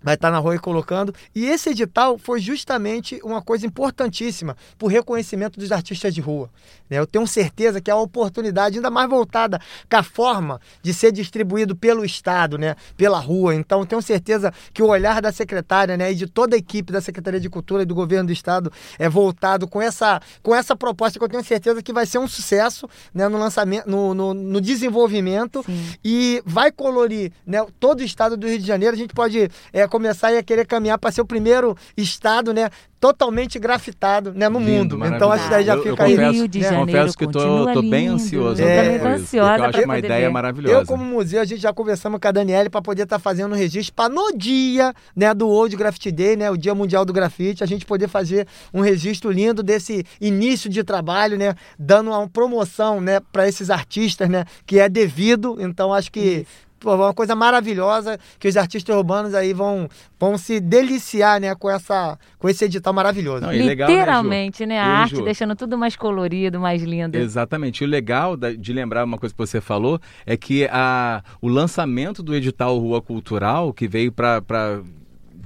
vai 0.04 0.14
estar 0.14 0.30
na 0.30 0.38
rua 0.38 0.54
e 0.54 0.58
colocando. 0.58 1.14
E 1.34 1.46
esse 1.46 1.70
edital 1.70 2.18
foi 2.18 2.38
justamente 2.38 3.18
uma 3.24 3.40
coisa 3.40 3.66
importantíssima 3.66 4.54
para 4.76 4.84
o 4.84 4.88
reconhecimento 4.88 5.58
dos 5.58 5.72
artistas 5.72 6.14
de 6.14 6.20
rua. 6.20 6.50
né? 6.90 6.98
Eu 6.98 7.06
tenho 7.06 7.26
certeza 7.26 7.80
que 7.80 7.90
é 7.90 7.94
a 7.94 7.96
oportunidade, 7.96 8.76
ainda 8.76 8.90
mais 8.90 9.08
voltada 9.08 9.58
com 9.90 9.96
a 9.96 10.02
forma 10.02 10.60
de 10.82 10.92
ser 10.92 11.10
distribuído 11.10 11.74
pelo 11.74 12.04
Estado, 12.04 12.58
né? 12.58 12.76
pela 12.98 13.18
rua. 13.18 13.54
Então, 13.54 13.86
tenho 13.86 14.02
certeza 14.02 14.52
que 14.74 14.82
o 14.82 14.88
olhar 14.88 15.22
da 15.22 15.32
secretária 15.32 15.96
né? 15.96 16.12
e 16.12 16.14
de 16.14 16.26
toda 16.26 16.54
a 16.54 16.58
equipe 16.58 16.92
da 16.92 17.00
Secretaria 17.00 17.40
de 17.40 17.48
Cultura 17.48 17.82
e 17.82 17.86
do 17.86 17.94
Governo 17.94 18.26
do 18.26 18.32
Estado 18.32 18.70
é 18.98 19.08
voltado 19.08 19.66
com 19.66 19.80
essa, 19.80 20.20
com 20.42 20.54
essa 20.54 20.76
proposta 20.76 21.18
que 21.18 21.24
eu 21.24 21.28
tenho 21.28 21.42
certeza 21.42 21.82
que 21.82 21.94
vai 21.94 22.04
ser 22.04 22.18
um 22.18 22.28
sucesso 22.28 22.86
né? 23.14 23.26
no 23.26 23.38
lançamento, 23.38 23.88
no, 23.88 24.12
no, 24.12 24.34
no 24.34 24.60
desenvolvimento 24.60 25.62
Sim. 25.64 25.94
e 26.04 26.42
vai 26.44 26.70
colorir 26.70 27.32
né, 27.46 27.64
todo 27.80 28.00
o 28.00 28.04
estado 28.04 28.36
do 28.36 28.46
Rio 28.46 28.58
de 28.58 28.66
Janeiro. 28.66 28.94
A 28.94 28.98
gente 28.98 29.14
pode 29.14 29.48
é, 29.72 29.88
começar 29.98 30.36
a 30.36 30.42
querer 30.42 30.66
caminhar 30.66 30.98
para 30.98 31.12
ser 31.12 31.20
o 31.20 31.24
primeiro 31.24 31.76
estado 31.96 32.52
né, 32.52 32.68
totalmente 32.98 33.60
grafitado 33.60 34.32
né, 34.34 34.48
no 34.48 34.58
Lindo, 34.58 34.98
mundo. 34.98 35.14
Então 35.14 35.30
acho 35.30 35.44
que 35.44 35.50
daí 35.50 35.64
já 35.64 35.74
Eu- 35.74 35.84
eu 35.84 35.90
fica 35.92 36.04
aí. 36.04 36.16
confesso- 36.16 36.32
Rio 36.32 36.48
de? 36.48 36.60
Janeiro 36.62 36.86
Confesso 36.86 37.18
que 37.18 37.26
tô 37.28 37.82
bem 37.82 38.08
ansioso 38.08 38.60
Eu 38.60 38.66
É, 38.68 38.82
também 38.82 38.96
isso, 38.96 39.06
ansiosa 39.06 39.56
eu 39.58 39.64
acho 39.66 39.78
uma 39.78 39.86
poder 39.94 39.98
ideia 40.06 40.26
ver. 40.26 40.32
maravilhosa. 40.32 40.74
Eu, 40.80 40.86
como 40.86 41.04
museu, 41.04 41.40
a 41.40 41.44
gente 41.44 41.60
já 41.60 41.72
conversamos 41.72 42.18
com 42.20 42.26
a 42.26 42.32
Daniele 42.32 42.68
para 42.70 42.82
poder 42.82 43.02
estar 43.04 43.18
fazendo 43.20 43.52
um 43.52 43.56
registro 43.56 43.94
para 43.94 44.08
no 44.12 44.36
dia 44.36 44.92
né, 45.14 45.32
do 45.32 45.46
World 45.46 45.76
Graffiti 45.76 46.10
Day, 46.10 46.34
né, 46.34 46.50
o 46.50 46.56
Dia 46.56 46.74
Mundial 46.74 47.04
do 47.04 47.12
Grafite, 47.12 47.62
a 47.62 47.66
gente 47.66 47.86
poder 47.86 48.08
fazer 48.08 48.48
um 48.72 48.80
registro 48.80 49.30
lindo 49.30 49.62
desse 49.62 50.04
início 50.20 50.68
de 50.68 50.82
trabalho, 50.82 51.38
né, 51.38 51.54
dando 51.78 52.10
uma 52.10 52.26
promoção 52.28 53.00
né, 53.00 53.20
para 53.32 53.46
esses 53.46 53.70
artistas, 53.70 54.28
né, 54.28 54.44
que 54.66 54.80
é 54.80 54.88
devido. 54.88 55.56
Então, 55.60 55.92
acho 55.92 56.10
que 56.10 56.46
pô, 56.84 56.92
é 56.92 56.96
uma 56.96 57.14
coisa 57.14 57.34
maravilhosa 57.34 58.18
que 58.38 58.46
os 58.46 58.56
artistas 58.56 58.94
urbanos 58.94 59.34
aí 59.34 59.52
vão, 59.54 59.88
vão 60.20 60.36
se 60.36 60.60
deliciar 60.60 61.40
né, 61.40 61.54
com, 61.54 61.70
essa, 61.70 62.18
com 62.38 62.48
esse 62.48 62.64
edital 62.66 62.92
maravilhoso. 62.92 63.40
Não, 63.40 63.48
legal, 63.48 63.88
né, 63.88 63.94
Ju? 63.94 64.00
Literalmente, 64.00 64.66
né? 64.66 64.74
E, 64.74 64.78
A 64.78 64.86
arte 64.86 65.16
Ju? 65.16 65.24
deixando 65.24 65.56
tudo 65.56 65.78
mais 65.78 65.96
colorido, 65.96 66.60
mais 66.60 66.82
lindo. 66.82 67.16
Exatamente. 67.16 67.82
E 67.82 67.86
o 67.86 67.88
legal 67.90 68.36
de 68.36 68.72
lembrar 68.72 69.04
uma 69.04 69.16
coisa 69.18 69.34
que 69.34 69.38
você 69.38 69.60
falou 69.60 69.98
é 70.26 70.36
que 70.36 70.68
a, 70.70 71.22
o 71.40 71.48
lançamento 71.48 72.22
do 72.22 72.34
edital 72.34 72.78
Rua 72.78 73.00
Cultural, 73.00 73.72
que 73.72 73.88
veio 73.88 74.12
para 74.12 74.42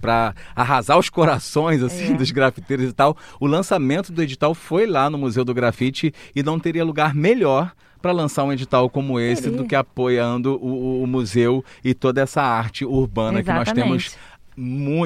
para 0.00 0.32
arrasar 0.54 0.96
os 0.96 1.08
corações 1.10 1.82
assim 1.82 2.12
É. 2.12 2.16
dos 2.16 2.30
grafiteiros 2.30 2.88
e 2.88 2.92
tal, 2.92 3.16
o 3.40 3.46
lançamento 3.46 4.12
do 4.12 4.22
edital 4.22 4.54
foi 4.54 4.86
lá 4.86 5.10
no 5.10 5.18
Museu 5.18 5.44
do 5.44 5.52
Grafite 5.52 6.12
e 6.36 6.42
não 6.42 6.58
teria 6.60 6.84
lugar 6.84 7.14
melhor 7.14 7.72
para 8.00 8.12
lançar 8.12 8.44
um 8.44 8.52
edital 8.52 8.88
como 8.88 9.18
esse 9.20 9.42
Teria. 9.42 9.58
do 9.58 9.64
que 9.66 9.74
apoiando 9.74 10.54
o, 10.62 11.02
o- 11.02 11.06
museu 11.06 11.64
e 11.84 11.94
toda 11.94 12.20
essa 12.22 12.42
arte 12.42 12.84
urbana 12.84 13.42
que 13.42 13.52
nós 13.52 13.70
temos 13.72 14.06
Exatamente. 14.06 14.18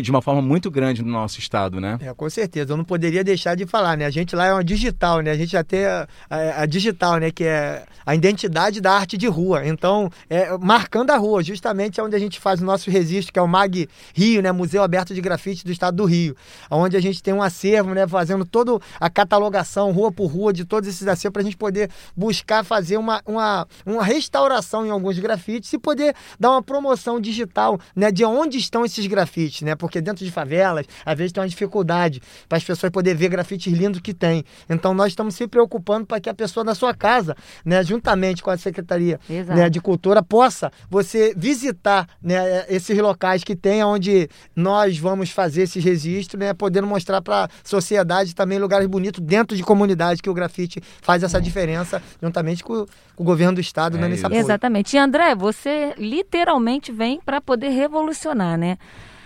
De 0.03 0.11
uma 0.11 0.23
forma 0.23 0.41
muito 0.41 0.71
grande 0.71 1.03
no 1.03 1.11
nosso 1.13 1.39
estado, 1.39 1.81
né? 1.81 1.99
É, 2.01 2.15
com 2.15 2.29
certeza. 2.31 2.73
Eu 2.73 2.77
não 2.77 2.85
poderia 2.85 3.23
deixar 3.23 3.55
de 3.55 3.67
falar, 3.67 3.97
né? 3.97 4.07
A 4.07 4.11
gente 4.11 4.35
lá 4.35 4.47
é 4.47 4.53
uma 4.53 4.65
digital, 4.65 5.21
né? 5.21 5.31
A 5.31 5.37
gente 5.37 5.53
já 5.53 5.63
tem 5.63 5.85
a, 5.85 6.09
a- 6.31 6.63
a 6.63 6.67
digital, 6.67 7.19
né? 7.19 7.31
Que 7.31 7.45
é 7.45 7.85
a 8.07 8.15
identidade 8.15 8.81
da 8.81 8.93
arte 8.93 9.17
de 9.19 9.27
rua. 9.27 9.67
Então, 9.67 10.09
é, 10.31 10.57
marcando 10.59 11.11
a 11.11 11.17
rua, 11.17 11.43
justamente 11.43 12.01
é 12.01 12.03
onde 12.03 12.17
a 12.17 12.19
gente 12.19 12.41
faz 12.41 12.63
o 12.63 12.65
nosso 12.65 12.91
registro, 12.91 13.33
que 13.33 13.39
é 13.39 13.43
o 13.43 13.47
MAG 13.49 13.89
Rio, 14.15 14.41
né? 14.41 14.51
Museu 14.53 14.83
Aberto 14.83 15.15
de 15.15 15.21
Grafite 15.21 15.65
do 15.65 15.73
Estado 15.73 15.97
do 15.97 16.05
Rio. 16.05 16.35
Onde 16.71 16.97
a 16.97 17.01
gente 17.01 17.23
tem 17.23 17.35
um 17.35 17.43
acervo, 17.43 17.93
né? 17.95 18.07
Fazendo 18.09 18.45
toda 18.47 18.79
a 18.99 19.11
catalogação, 19.11 19.93
rua 19.93 20.11
por 20.11 20.27
rua, 20.27 20.53
de 20.53 20.65
todos 20.65 20.89
esses 20.89 21.07
acervos, 21.07 21.33
para 21.35 21.43
a 21.43 21.45
gente 21.45 21.57
poder 21.57 21.91
buscar 22.17 22.65
fazer 22.65 22.97
uma, 22.97 23.21
uma, 23.27 23.67
uma 23.85 24.03
restauração 24.03 24.87
em 24.87 24.91
alguns 24.91 25.19
grafites 25.19 25.73
e 25.73 25.79
poder 25.79 26.15
dar 26.41 26.51
uma 26.53 26.63
promoção 26.63 27.21
digital, 27.21 27.79
né? 27.95 28.11
De 28.11 28.25
onde 28.25 28.57
estão 28.57 28.85
esses 28.85 29.07
grafites. 29.07 29.42
Grafite, 29.43 29.65
né? 29.65 29.75
Porque 29.75 30.01
dentro 30.01 30.25
de 30.25 30.31
favelas, 30.31 30.87
às 31.05 31.17
vezes 31.17 31.33
tem 31.33 31.43
uma 31.43 31.49
dificuldade 31.49 32.21
para 32.49 32.59
as 32.59 32.65
pessoas 32.65 32.91
poderem 32.91 33.19
ver 33.19 33.29
grafites 33.29 33.73
lindos 33.73 34.01
que 34.01 34.15
tem. 34.15 34.45
Então 34.69 34.95
nós 34.95 35.09
estamos 35.09 35.35
se 35.35 35.47
preocupando 35.47 36.07
para 36.07 36.21
que 36.21 36.29
a 36.29 36.35
pessoa 36.35 36.65
na 36.65 36.75
sua 36.75 36.95
casa, 36.95 37.37
né, 37.65 37.83
juntamente 37.83 38.43
com 38.43 38.51
a 38.51 38.57
Secretaria 38.57 39.19
né, 39.29 39.69
de 39.69 39.81
Cultura, 39.81 40.23
possa 40.23 40.71
você 40.89 41.35
visitar 41.37 42.09
né, 42.23 42.65
esses 42.69 42.97
locais 42.99 43.43
que 43.45 43.57
tem, 43.57 43.83
onde 43.83 44.29
nós 44.55 44.99
vamos 44.99 45.31
fazer 45.31 45.63
esses 45.63 45.83
registros, 45.83 46.39
né, 46.41 46.55
podendo 46.55 46.87
mostrar 46.87 47.21
para 47.21 47.45
a 47.45 47.49
sociedade 47.65 48.35
também 48.35 48.59
lugares 48.59 48.87
bonitos 48.87 49.23
dentro 49.25 49.57
de 49.57 49.63
comunidade 49.63 50.23
que 50.23 50.31
o 50.31 50.35
grafite 50.35 50.81
faz 51.01 51.23
essa 51.23 51.41
diferença, 51.41 52.03
juntamente 52.23 52.63
com, 52.63 52.87
com 53.17 53.23
o 53.23 53.27
governo 53.27 53.55
do 53.55 53.61
estado 53.61 53.97
É 53.97 54.01
dando 54.01 54.11
esse 54.13 54.19
isso. 54.19 54.27
apoio. 54.27 54.41
Exatamente. 54.41 54.97
E 54.97 54.99
André, 54.99 55.35
você 55.35 55.95
literalmente 55.99 56.93
vem 56.93 57.21
para 57.25 57.41
poder 57.41 57.69
revolucionar, 57.71 58.59
né? 58.59 58.79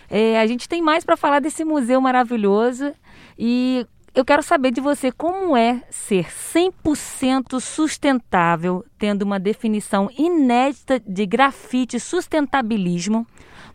É, 0.09 0.39
a 0.39 0.47
gente 0.47 0.69
tem 0.69 0.83
mais 0.83 1.05
para 1.05 1.17
falar 1.17 1.41
desse 1.41 1.65
museu 1.65 2.01
maravilhoso 2.01 2.93
e 3.39 3.87
eu 4.15 4.25
quero 4.25 4.43
saber 4.43 4.71
de 4.71 4.81
você 4.81 5.13
como 5.13 5.55
é 5.55 5.83
ser 5.91 6.27
100% 6.27 7.61
sustentável, 7.61 8.83
tendo 8.99 9.23
uma 9.23 9.39
definição 9.39 10.09
inédita 10.17 10.99
de 10.99 11.27
grafite 11.27 12.01
sustentabilismo. 12.01 13.27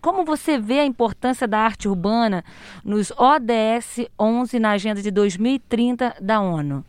Como 0.02 0.26
você 0.26 0.58
vê 0.58 0.80
a 0.80 0.86
importância 0.86 1.48
da 1.48 1.60
arte 1.60 1.88
urbana 1.88 2.44
nos 2.84 3.12
ODS 3.12 4.10
11 4.20 4.58
na 4.58 4.72
agenda 4.72 5.00
de 5.00 5.12
2030 5.12 6.16
da 6.20 6.42
ONU? 6.42 6.84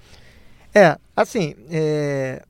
É, 0.75 0.97
assim, 1.15 1.55
é, 1.71 2.43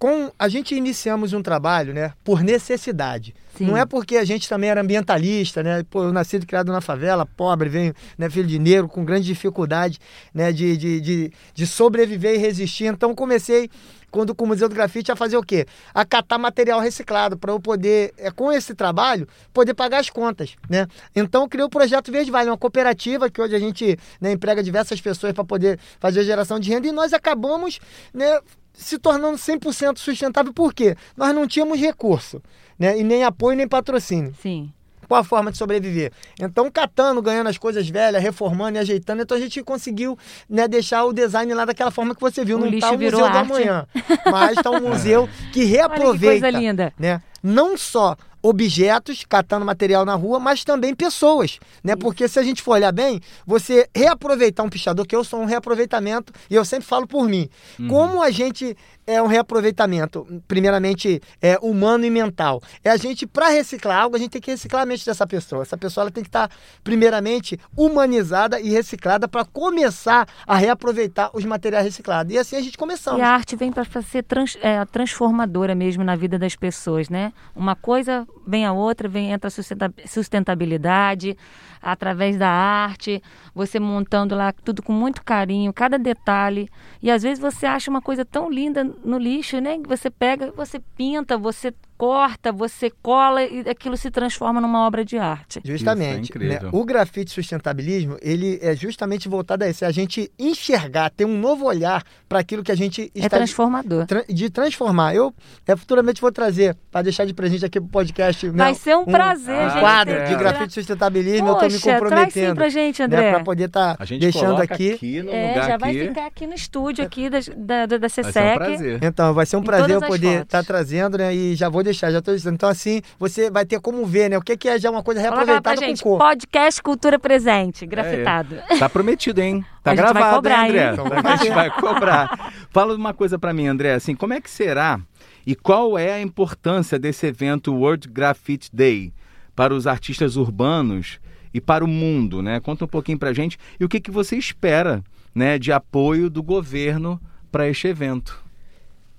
com 0.00 0.32
a 0.38 0.48
gente 0.48 0.74
iniciamos 0.74 1.34
um 1.34 1.42
trabalho, 1.42 1.92
né, 1.92 2.14
por 2.24 2.42
necessidade. 2.42 3.34
Sim. 3.54 3.66
Não 3.66 3.76
é 3.76 3.84
porque 3.84 4.16
a 4.16 4.24
gente 4.24 4.48
também 4.48 4.70
era 4.70 4.80
ambientalista, 4.80 5.62
né? 5.62 5.82
Pô, 5.90 6.04
eu 6.04 6.12
nascido 6.12 6.44
e 6.44 6.46
criado 6.46 6.72
na 6.72 6.80
favela, 6.80 7.26
pobre, 7.26 7.68
venho, 7.68 7.92
né, 8.16 8.30
filho 8.30 8.46
de 8.48 8.58
negro, 8.58 8.88
com 8.88 9.04
grande 9.04 9.26
dificuldade, 9.26 9.98
né, 10.32 10.50
de, 10.52 10.74
de, 10.78 11.00
de, 11.02 11.32
de 11.52 11.66
sobreviver 11.66 12.36
e 12.36 12.38
resistir. 12.38 12.86
Então 12.86 13.14
comecei 13.14 13.68
quando 14.10 14.34
com 14.34 14.44
o 14.44 14.48
Museu 14.48 14.68
do 14.68 14.74
Grafite 14.74 15.12
a 15.12 15.16
fazer 15.16 15.36
o 15.36 15.42
quê? 15.42 15.66
A 15.94 16.04
catar 16.04 16.38
material 16.38 16.80
reciclado 16.80 17.38
para 17.38 17.52
eu 17.52 17.60
poder, 17.60 18.12
é, 18.16 18.30
com 18.30 18.52
esse 18.52 18.74
trabalho, 18.74 19.26
poder 19.52 19.74
pagar 19.74 19.98
as 19.98 20.10
contas, 20.10 20.56
né? 20.68 20.86
Então 21.14 21.42
eu 21.42 21.48
criei 21.48 21.64
o 21.64 21.70
projeto 21.70 22.10
Verde 22.10 22.30
Vale, 22.30 22.50
uma 22.50 22.58
cooperativa 22.58 23.30
que 23.30 23.40
hoje 23.40 23.54
a 23.54 23.58
gente 23.58 23.98
né, 24.20 24.32
emprega 24.32 24.62
diversas 24.62 25.00
pessoas 25.00 25.32
para 25.32 25.44
poder 25.44 25.78
fazer 25.98 26.24
geração 26.24 26.58
de 26.58 26.70
renda 26.70 26.88
e 26.88 26.92
nós 26.92 27.12
acabamos, 27.12 27.78
né, 28.12 28.40
se 28.72 28.98
tornando 28.98 29.36
100% 29.36 29.98
sustentável. 29.98 30.52
Por 30.52 30.72
quê? 30.72 30.96
Nós 31.16 31.34
não 31.34 31.46
tínhamos 31.46 31.78
recurso, 31.78 32.42
né? 32.78 32.98
E 32.98 33.04
nem 33.04 33.24
apoio, 33.24 33.56
nem 33.56 33.68
patrocínio. 33.68 34.34
Sim. 34.40 34.72
Qual 35.10 35.20
a 35.20 35.24
forma 35.24 35.50
de 35.50 35.58
sobreviver? 35.58 36.12
Então, 36.40 36.70
catando, 36.70 37.20
ganhando 37.20 37.48
as 37.48 37.58
coisas 37.58 37.88
velhas, 37.88 38.22
reformando 38.22 38.78
e 38.78 38.80
ajeitando, 38.80 39.20
então 39.20 39.36
a 39.36 39.40
gente 39.40 39.60
conseguiu 39.60 40.16
né, 40.48 40.68
deixar 40.68 41.04
o 41.04 41.12
design 41.12 41.52
lá 41.52 41.64
daquela 41.64 41.90
forma 41.90 42.14
que 42.14 42.20
você 42.20 42.44
viu. 42.44 42.58
O 42.58 42.60
não 42.60 42.68
lixo 42.68 42.86
tá 42.86 42.94
o 42.94 42.98
Museu 43.00 43.18
da 43.18 43.30
arte. 43.40 43.48
Manhã, 43.48 43.86
mas 44.30 44.56
está 44.56 44.70
um 44.70 44.88
museu 44.88 45.28
que 45.28 45.32
Olha 45.32 45.50
que 45.52 45.64
reaproveita 45.64 46.40
coisa 46.46 46.50
linda. 46.50 46.92
né? 46.96 47.20
Não 47.42 47.76
só 47.76 48.16
objetos, 48.42 49.22
catando 49.28 49.66
material 49.66 50.04
na 50.06 50.14
rua, 50.14 50.40
mas 50.40 50.64
também 50.64 50.94
pessoas, 50.94 51.58
né? 51.84 51.94
Porque 51.94 52.26
se 52.26 52.38
a 52.38 52.42
gente 52.42 52.62
for 52.62 52.72
olhar 52.72 52.90
bem, 52.90 53.20
você 53.46 53.86
reaproveitar 53.94 54.62
um 54.62 54.68
pichador, 54.70 55.06
que 55.06 55.14
eu 55.14 55.22
sou 55.22 55.40
um 55.40 55.44
reaproveitamento, 55.44 56.32
e 56.48 56.54
eu 56.54 56.64
sempre 56.64 56.86
falo 56.86 57.06
por 57.06 57.28
mim. 57.28 57.50
Como 57.86 58.22
a 58.22 58.30
gente 58.30 58.74
é 59.06 59.20
um 59.22 59.26
reaproveitamento, 59.26 60.26
primeiramente, 60.48 61.20
é 61.42 61.58
humano 61.60 62.04
e 62.06 62.10
mental. 62.10 62.62
É 62.82 62.88
a 62.90 62.96
gente, 62.96 63.26
para 63.26 63.48
reciclar 63.48 64.00
algo, 64.00 64.16
a 64.16 64.18
gente 64.18 64.30
tem 64.30 64.40
que 64.40 64.50
reciclar 64.50 64.84
a 64.84 64.86
mente 64.86 65.04
dessa 65.04 65.26
pessoa. 65.26 65.60
Essa 65.62 65.76
pessoa 65.76 66.04
ela 66.04 66.10
tem 66.10 66.22
que 66.22 66.28
estar, 66.28 66.50
primeiramente, 66.82 67.58
humanizada 67.76 68.58
e 68.60 68.70
reciclada 68.70 69.28
para 69.28 69.44
começar 69.44 70.26
a 70.46 70.56
reaproveitar 70.56 71.30
os 71.34 71.44
materiais 71.44 71.84
reciclados. 71.84 72.32
E 72.32 72.38
assim 72.38 72.56
a 72.56 72.62
gente 72.62 72.78
começamos. 72.78 73.20
E 73.20 73.22
a 73.22 73.28
arte 73.30 73.54
vem 73.56 73.70
para 73.70 73.84
ser 74.02 74.22
trans- 74.22 74.56
é, 74.62 74.82
transformadora 74.86 75.74
mesmo 75.74 76.02
na 76.02 76.16
vida 76.16 76.38
das 76.38 76.56
pessoas, 76.56 77.08
né? 77.10 77.29
Uma 77.54 77.74
coisa 77.74 78.26
vem 78.46 78.64
a 78.64 78.72
outra, 78.72 79.08
vem 79.08 79.30
entra 79.30 79.48
a 79.48 79.50
sustenta- 79.50 79.92
sustentabilidade 80.06 81.36
através 81.82 82.36
da 82.36 82.48
arte, 82.48 83.22
você 83.54 83.80
montando 83.80 84.34
lá 84.34 84.52
tudo 84.52 84.82
com 84.82 84.92
muito 84.92 85.24
carinho, 85.24 85.72
cada 85.72 85.98
detalhe. 85.98 86.68
E 87.02 87.10
às 87.10 87.22
vezes 87.22 87.38
você 87.38 87.66
acha 87.66 87.90
uma 87.90 88.02
coisa 88.02 88.24
tão 88.24 88.50
linda 88.50 88.84
no 88.84 89.18
lixo, 89.18 89.60
né? 89.60 89.78
Que 89.78 89.88
você 89.88 90.10
pega, 90.10 90.52
você 90.52 90.78
pinta, 90.96 91.38
você 91.38 91.72
corta, 92.00 92.50
você 92.50 92.90
cola 93.02 93.42
e 93.44 93.60
aquilo 93.68 93.94
se 93.94 94.10
transforma 94.10 94.58
numa 94.58 94.86
obra 94.86 95.04
de 95.04 95.18
arte. 95.18 95.60
Justamente. 95.62 96.30
Isso 96.30 96.32
é 96.32 96.36
incrível. 96.46 96.62
né? 96.62 96.70
O 96.72 96.82
grafite 96.82 97.30
sustentabilismo, 97.30 98.16
ele 98.22 98.58
é 98.62 98.74
justamente 98.74 99.28
voltado 99.28 99.64
a 99.64 99.68
isso, 99.68 99.84
é 99.84 99.88
a 99.88 99.90
gente 99.90 100.32
enxergar, 100.38 101.10
ter 101.10 101.26
um 101.26 101.38
novo 101.38 101.66
olhar 101.66 102.02
para 102.26 102.38
aquilo 102.38 102.62
que 102.62 102.72
a 102.72 102.74
gente 102.74 103.12
É 103.14 103.18
está 103.18 103.36
transformador. 103.36 104.06
tra- 104.06 104.24
de 104.26 104.48
transformar. 104.48 105.14
Eu 105.14 105.34
é, 105.66 105.76
futuramente 105.76 106.22
vou 106.22 106.32
trazer, 106.32 106.74
para 106.90 107.02
deixar 107.02 107.26
de 107.26 107.34
presente 107.34 107.66
aqui 107.66 107.78
pro 107.78 107.90
podcast, 107.90 108.46
né, 108.48 108.64
Vai 108.64 108.74
ser 108.74 108.96
um 108.96 109.04
prazer, 109.04 109.58
um 109.66 109.70
gente. 109.70 109.80
quadro 109.80 110.14
ter 110.14 110.28
de 110.28 110.36
grafite 110.36 110.72
sustentabilismo, 110.72 111.48
eu 111.48 111.54
tô 111.56 111.66
me 111.66 111.72
Poxa, 111.72 111.80
traz 111.80 111.82
sim 111.82 111.98
comprometendo. 112.00 112.54
pra 112.54 112.68
gente, 112.70 112.98
né, 113.00 113.04
André. 113.04 113.30
para 113.32 113.44
poder 113.44 113.64
estar 113.64 113.96
gente 114.06 114.20
deixando 114.20 114.54
coloca 114.54 114.74
aqui. 114.74 115.22
no 115.22 115.30
É, 115.30 115.48
lugar 115.48 115.66
já 115.68 115.76
vai 115.76 115.90
aqui. 115.90 116.08
ficar 116.08 116.26
aqui 116.26 116.46
no 116.46 116.54
estúdio 116.54 117.04
aqui 117.04 117.28
da, 117.28 117.38
da, 117.56 117.86
da, 117.86 117.98
da 117.98 118.08
Vai 118.08 118.08
ser 118.08 118.20
um 118.22 118.24
CSEC. 118.24 118.56
prazer. 118.56 118.98
Então, 119.02 119.34
vai 119.34 119.44
ser 119.46 119.56
um 119.56 119.62
prazer 119.62 119.90
eu 119.90 120.00
poder 120.00 120.42
estar 120.42 120.64
trazendo, 120.64 121.18
né? 121.18 121.34
E 121.34 121.54
já 121.54 121.68
vou 121.68 121.82
deixar, 121.90 122.10
já 122.10 122.22
tô 122.22 122.32
dizendo. 122.34 122.54
Então, 122.54 122.68
assim, 122.68 123.02
você 123.18 123.50
vai 123.50 123.64
ter 123.64 123.80
como 123.80 124.04
ver, 124.06 124.30
né? 124.30 124.38
O 124.38 124.42
que, 124.42 124.56
que 124.56 124.68
é 124.68 124.78
já 124.78 124.90
uma 124.90 125.02
coisa 125.02 125.20
pra 125.20 125.30
reaproveitada 125.30 125.76
com 125.80 125.86
gente, 125.86 126.02
cor. 126.02 126.18
podcast 126.18 126.82
Cultura 126.82 127.18
Presente, 127.18 127.84
grafitado. 127.86 128.56
Tá 128.78 128.88
prometido, 128.88 129.40
hein? 129.40 129.64
Tá 129.82 129.92
A 129.92 129.94
gente 129.96 130.04
vai 130.04 130.12
gravado, 130.12 130.36
cobrar, 130.36 130.64
hein, 130.64 130.70
André? 130.70 130.86
hein? 130.88 130.92
Então, 130.92 131.32
A 131.32 131.36
gente 131.36 131.54
vai 131.54 131.70
cobrar. 131.70 132.52
Fala 132.70 132.94
uma 132.94 133.14
coisa 133.14 133.38
pra 133.38 133.52
mim, 133.54 133.66
André, 133.66 133.94
assim, 133.94 134.14
como 134.14 134.34
é 134.34 134.40
que 134.40 134.50
será 134.50 135.00
e 135.46 135.54
qual 135.54 135.96
é 135.98 136.12
a 136.12 136.20
importância 136.20 136.98
desse 136.98 137.26
evento 137.26 137.74
World 137.74 138.06
Graffiti 138.08 138.68
Day 138.70 139.10
para 139.56 139.74
os 139.74 139.86
artistas 139.86 140.36
urbanos 140.36 141.18
e 141.52 141.60
para 141.62 141.82
o 141.82 141.88
mundo, 141.88 142.42
né? 142.42 142.60
Conta 142.60 142.84
um 142.84 142.88
pouquinho 142.88 143.18
pra 143.18 143.32
gente 143.32 143.58
e 143.78 143.84
o 143.84 143.88
que, 143.88 144.00
que 144.00 144.10
você 144.10 144.36
espera, 144.36 145.02
né, 145.34 145.58
de 145.58 145.72
apoio 145.72 146.28
do 146.28 146.42
governo 146.42 147.18
para 147.50 147.66
este 147.66 147.88
evento. 147.88 148.38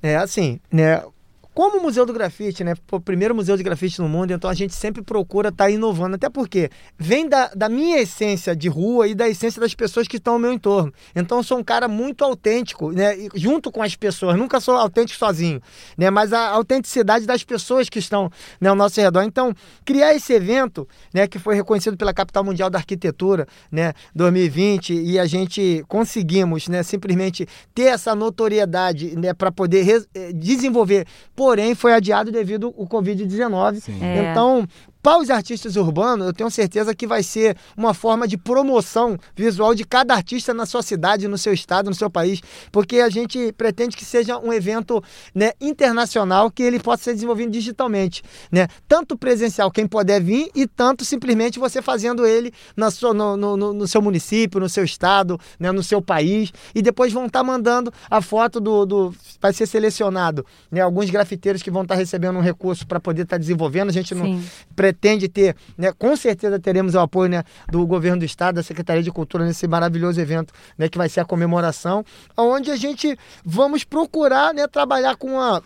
É 0.02 0.16
assim, 0.16 0.60
né? 0.72 1.04
Como 1.54 1.80
o 1.80 1.82
Museu 1.82 2.06
do 2.06 2.14
Grafite, 2.14 2.64
né? 2.64 2.76
O 2.90 3.00
primeiro 3.00 3.36
museu 3.36 3.58
de 3.58 3.64
grafite 3.64 4.00
no 4.00 4.08
mundo, 4.08 4.32
então 4.32 4.50
a 4.50 4.54
gente 4.54 4.74
sempre 4.74 5.02
procura 5.02 5.50
estar 5.50 5.70
inovando. 5.70 6.16
Até 6.16 6.30
porque 6.30 6.70
vem 6.98 7.28
da, 7.28 7.52
da 7.54 7.68
minha 7.68 8.00
essência 8.00 8.56
de 8.56 8.70
rua 8.70 9.06
e 9.08 9.14
da 9.14 9.28
essência 9.28 9.60
das 9.60 9.76
pessoas 9.76 10.08
que 10.08 10.16
estão 10.16 10.34
ao 10.34 10.40
meu 10.40 10.54
entorno. 10.54 10.94
Então 11.14 11.40
eu 11.40 11.44
sou 11.44 11.58
um 11.58 11.64
cara 11.64 11.90
muito 11.90 12.24
autêntico, 12.24 12.92
né? 12.92 13.18
Junto 13.36 13.70
com 13.70 13.84
as 13.84 13.98
pessoas. 13.98 14.38
Nunca 14.38 14.62
sou 14.62 14.78
autêntico 14.78 15.20
sozinho, 15.20 15.62
né? 15.98 16.10
Mas 16.10 16.32
a 16.32 16.52
autenticidade 16.52 17.26
das 17.26 17.44
pessoas 17.44 17.90
que 17.90 18.00
estão 18.00 18.32
né, 18.60 18.70
ao 18.70 18.76
nosso 18.76 19.02
redor. 19.02 19.24
Então, 19.24 19.54
criar 19.84 20.14
esse 20.14 20.32
evento, 20.32 20.88
né? 21.14 21.28
Que 21.28 21.38
foi 21.38 21.56
reconhecido 21.56 21.98
pela 21.98 22.14
Capital 22.14 22.46
Mundial 22.46 22.70
da 22.70 22.78
Arquitetura, 22.78 23.46
né? 23.70 23.92
2020 24.16 24.94
e 24.94 25.20
a 25.20 25.26
gente 25.26 25.84
conseguimos, 25.90 26.70
né? 26.70 26.82
Simplesmente 26.82 27.46
ter 27.76 27.88
essa 27.88 28.16
notoriedade, 28.16 29.18
né? 29.18 29.34
Para 29.34 29.52
poder 29.52 30.08
eh, 30.16 30.32
desenvolver 30.32 31.06
porém 31.42 31.74
foi 31.74 31.92
adiado 31.92 32.32
devido 32.32 32.72
ao 32.78 32.86
Covid-19. 32.86 33.80
Sim. 33.80 33.98
É. 34.00 34.30
Então, 34.30 34.64
para 35.02 35.20
os 35.20 35.30
artistas 35.30 35.76
urbanos, 35.76 36.28
eu 36.28 36.34
tenho 36.34 36.52
certeza 36.52 36.94
que 36.94 37.08
vai 37.08 37.24
ser 37.24 37.58
uma 37.76 37.94
forma 37.94 38.28
de 38.28 38.38
promoção 38.38 39.18
visual 39.36 39.74
de 39.74 39.84
cada 39.84 40.14
artista 40.14 40.54
na 40.54 40.66
sua 40.66 40.82
cidade, 40.84 41.28
no 41.28 41.38
seu 41.38 41.54
estado, 41.54 41.90
no 41.90 41.96
seu 41.96 42.10
país, 42.10 42.42
porque 42.72 43.00
a 43.00 43.10
gente 43.10 43.52
pretende 43.54 43.98
que 43.98 44.06
seja 44.06 44.38
um 44.38 44.54
evento 44.54 45.04
né, 45.34 45.52
internacional 45.60 46.52
que 46.52 46.64
ele 46.64 46.80
possa 46.80 47.04
ser 47.06 47.14
desenvolvido 47.14 47.52
digitalmente, 47.52 48.22
né? 48.52 48.68
Tanto 48.88 49.18
presencial, 49.18 49.72
quem 49.72 49.88
puder 49.88 50.22
vir, 50.22 50.50
e 50.56 50.68
tanto 50.68 51.04
simplesmente 51.04 51.58
você 51.60 51.82
fazendo 51.82 52.26
ele 52.26 52.54
na 52.78 52.92
sua, 52.92 53.14
no, 53.14 53.36
no- 53.36 53.58
no- 53.58 53.88
seu 53.88 54.02
município, 54.02 54.60
no 54.60 54.70
seu 54.70 54.84
estado, 54.84 55.40
né, 55.60 55.72
no 55.72 55.82
seu 55.84 56.02
país, 56.02 56.52
e 56.76 56.82
depois 56.82 57.12
vão 57.12 57.26
estar 57.26 57.44
mandando 57.44 57.92
a 58.10 58.22
foto 58.22 58.60
do, 58.60 58.86
do 58.86 59.16
vai 59.42 59.52
ser 59.54 59.66
selecionado, 59.66 60.46
né? 60.72 60.82
Alguns 60.82 61.10
grafiteiros 61.10 61.62
que 61.64 61.72
vão 61.72 61.82
estar 61.82 61.96
recebendo 61.96 62.38
um 62.38 62.42
recurso 62.42 62.86
para 62.86 63.00
poder 63.00 63.24
estar 63.24 63.38
desenvolvendo. 63.38 63.90
A 63.90 63.94
gente 63.94 64.14
não 64.14 64.26
Sim. 64.26 64.44
Pretende 64.92 65.30
ter, 65.30 65.56
né? 65.78 65.92
Com 65.98 66.16
certeza 66.16 66.60
teremos 66.60 66.96
o 66.96 67.00
apoio, 67.00 67.30
né, 67.30 67.44
do 67.70 67.86
governo 67.88 68.20
do 68.20 68.26
estado, 68.26 68.56
da 68.56 68.64
Secretaria 68.64 69.02
de 69.02 69.12
Cultura 69.12 69.46
nesse 69.46 69.68
maravilhoso 69.68 70.20
evento, 70.20 70.54
né, 70.78 70.90
que 70.90 70.98
vai 70.98 71.08
ser 71.08 71.22
a 71.22 71.26
comemoração, 71.26 72.04
onde 72.38 72.70
a 72.70 72.76
gente 72.76 73.18
vamos 73.44 73.84
procurar, 73.84 74.54
né, 74.54 74.68
trabalhar 74.68 75.16
com 75.16 75.40
a 75.40 75.62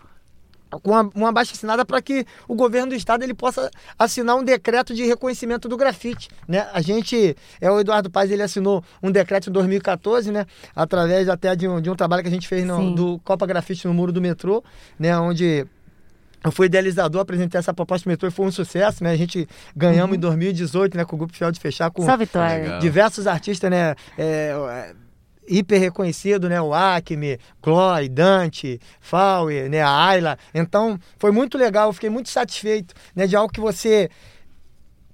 com 0.82 0.90
uma, 0.90 1.10
uma 1.14 1.32
baixa 1.32 1.52
assinada 1.52 1.84
para 1.84 2.02
que 2.02 2.26
o 2.48 2.54
governo 2.54 2.88
do 2.88 2.94
estado 2.96 3.22
ele 3.22 3.32
possa 3.32 3.70
assinar 3.96 4.36
um 4.36 4.42
decreto 4.42 4.92
de 4.92 5.04
reconhecimento 5.04 5.68
do 5.68 5.76
grafite, 5.76 6.28
né? 6.46 6.66
A 6.72 6.80
gente, 6.80 7.36
é 7.60 7.70
o 7.70 7.78
Eduardo 7.78 8.10
Paz, 8.10 8.32
ele 8.32 8.42
assinou 8.42 8.82
um 9.00 9.10
decreto 9.10 9.48
em 9.48 9.52
2014, 9.52 10.32
né? 10.32 10.44
Através 10.74 11.28
até 11.28 11.54
de 11.54 11.68
um, 11.68 11.80
de 11.80 11.88
um 11.88 11.94
trabalho 11.94 12.22
que 12.22 12.28
a 12.28 12.32
gente 12.32 12.48
fez 12.48 12.64
no, 12.64 12.78
Sim. 12.78 12.94
do 12.96 13.20
Copa 13.20 13.46
Grafite 13.46 13.86
no 13.86 13.94
muro 13.94 14.10
do 14.10 14.20
metrô, 14.20 14.62
né? 14.98 15.16
Onde 15.16 15.66
eu 16.46 16.52
fui 16.52 16.66
idealizador, 16.66 17.20
apresentei 17.20 17.58
essa 17.58 17.74
proposta 17.74 18.08
metrô 18.08 18.28
e 18.28 18.30
foi 18.30 18.46
um 18.46 18.52
sucesso, 18.52 19.02
né? 19.02 19.10
A 19.10 19.16
gente 19.16 19.48
ganhamos 19.74 20.16
em 20.16 20.20
2018, 20.20 20.96
né, 20.96 21.04
com 21.04 21.16
o 21.16 21.18
Grupo 21.18 21.36
Fiel 21.36 21.50
de 21.50 21.58
Fechar, 21.58 21.90
com. 21.90 22.04
Legal. 22.62 22.78
diversos 22.78 23.26
artistas, 23.26 23.68
né? 23.68 23.96
é, 24.16 24.54
é, 24.54 24.94
hiper 25.48 25.80
reconhecido, 25.80 26.48
né? 26.48 26.62
O 26.62 26.72
Acme, 26.72 27.38
Chloe, 27.60 28.08
Dante, 28.08 28.80
Fauer, 29.00 29.68
né? 29.68 29.82
A 29.82 30.06
Ayla. 30.06 30.38
Então, 30.54 30.96
foi 31.18 31.32
muito 31.32 31.58
legal, 31.58 31.88
eu 31.88 31.92
fiquei 31.92 32.10
muito 32.10 32.28
satisfeito, 32.28 32.94
né? 33.14 33.26
De 33.26 33.34
algo 33.34 33.52
que 33.52 33.60
você 33.60 34.08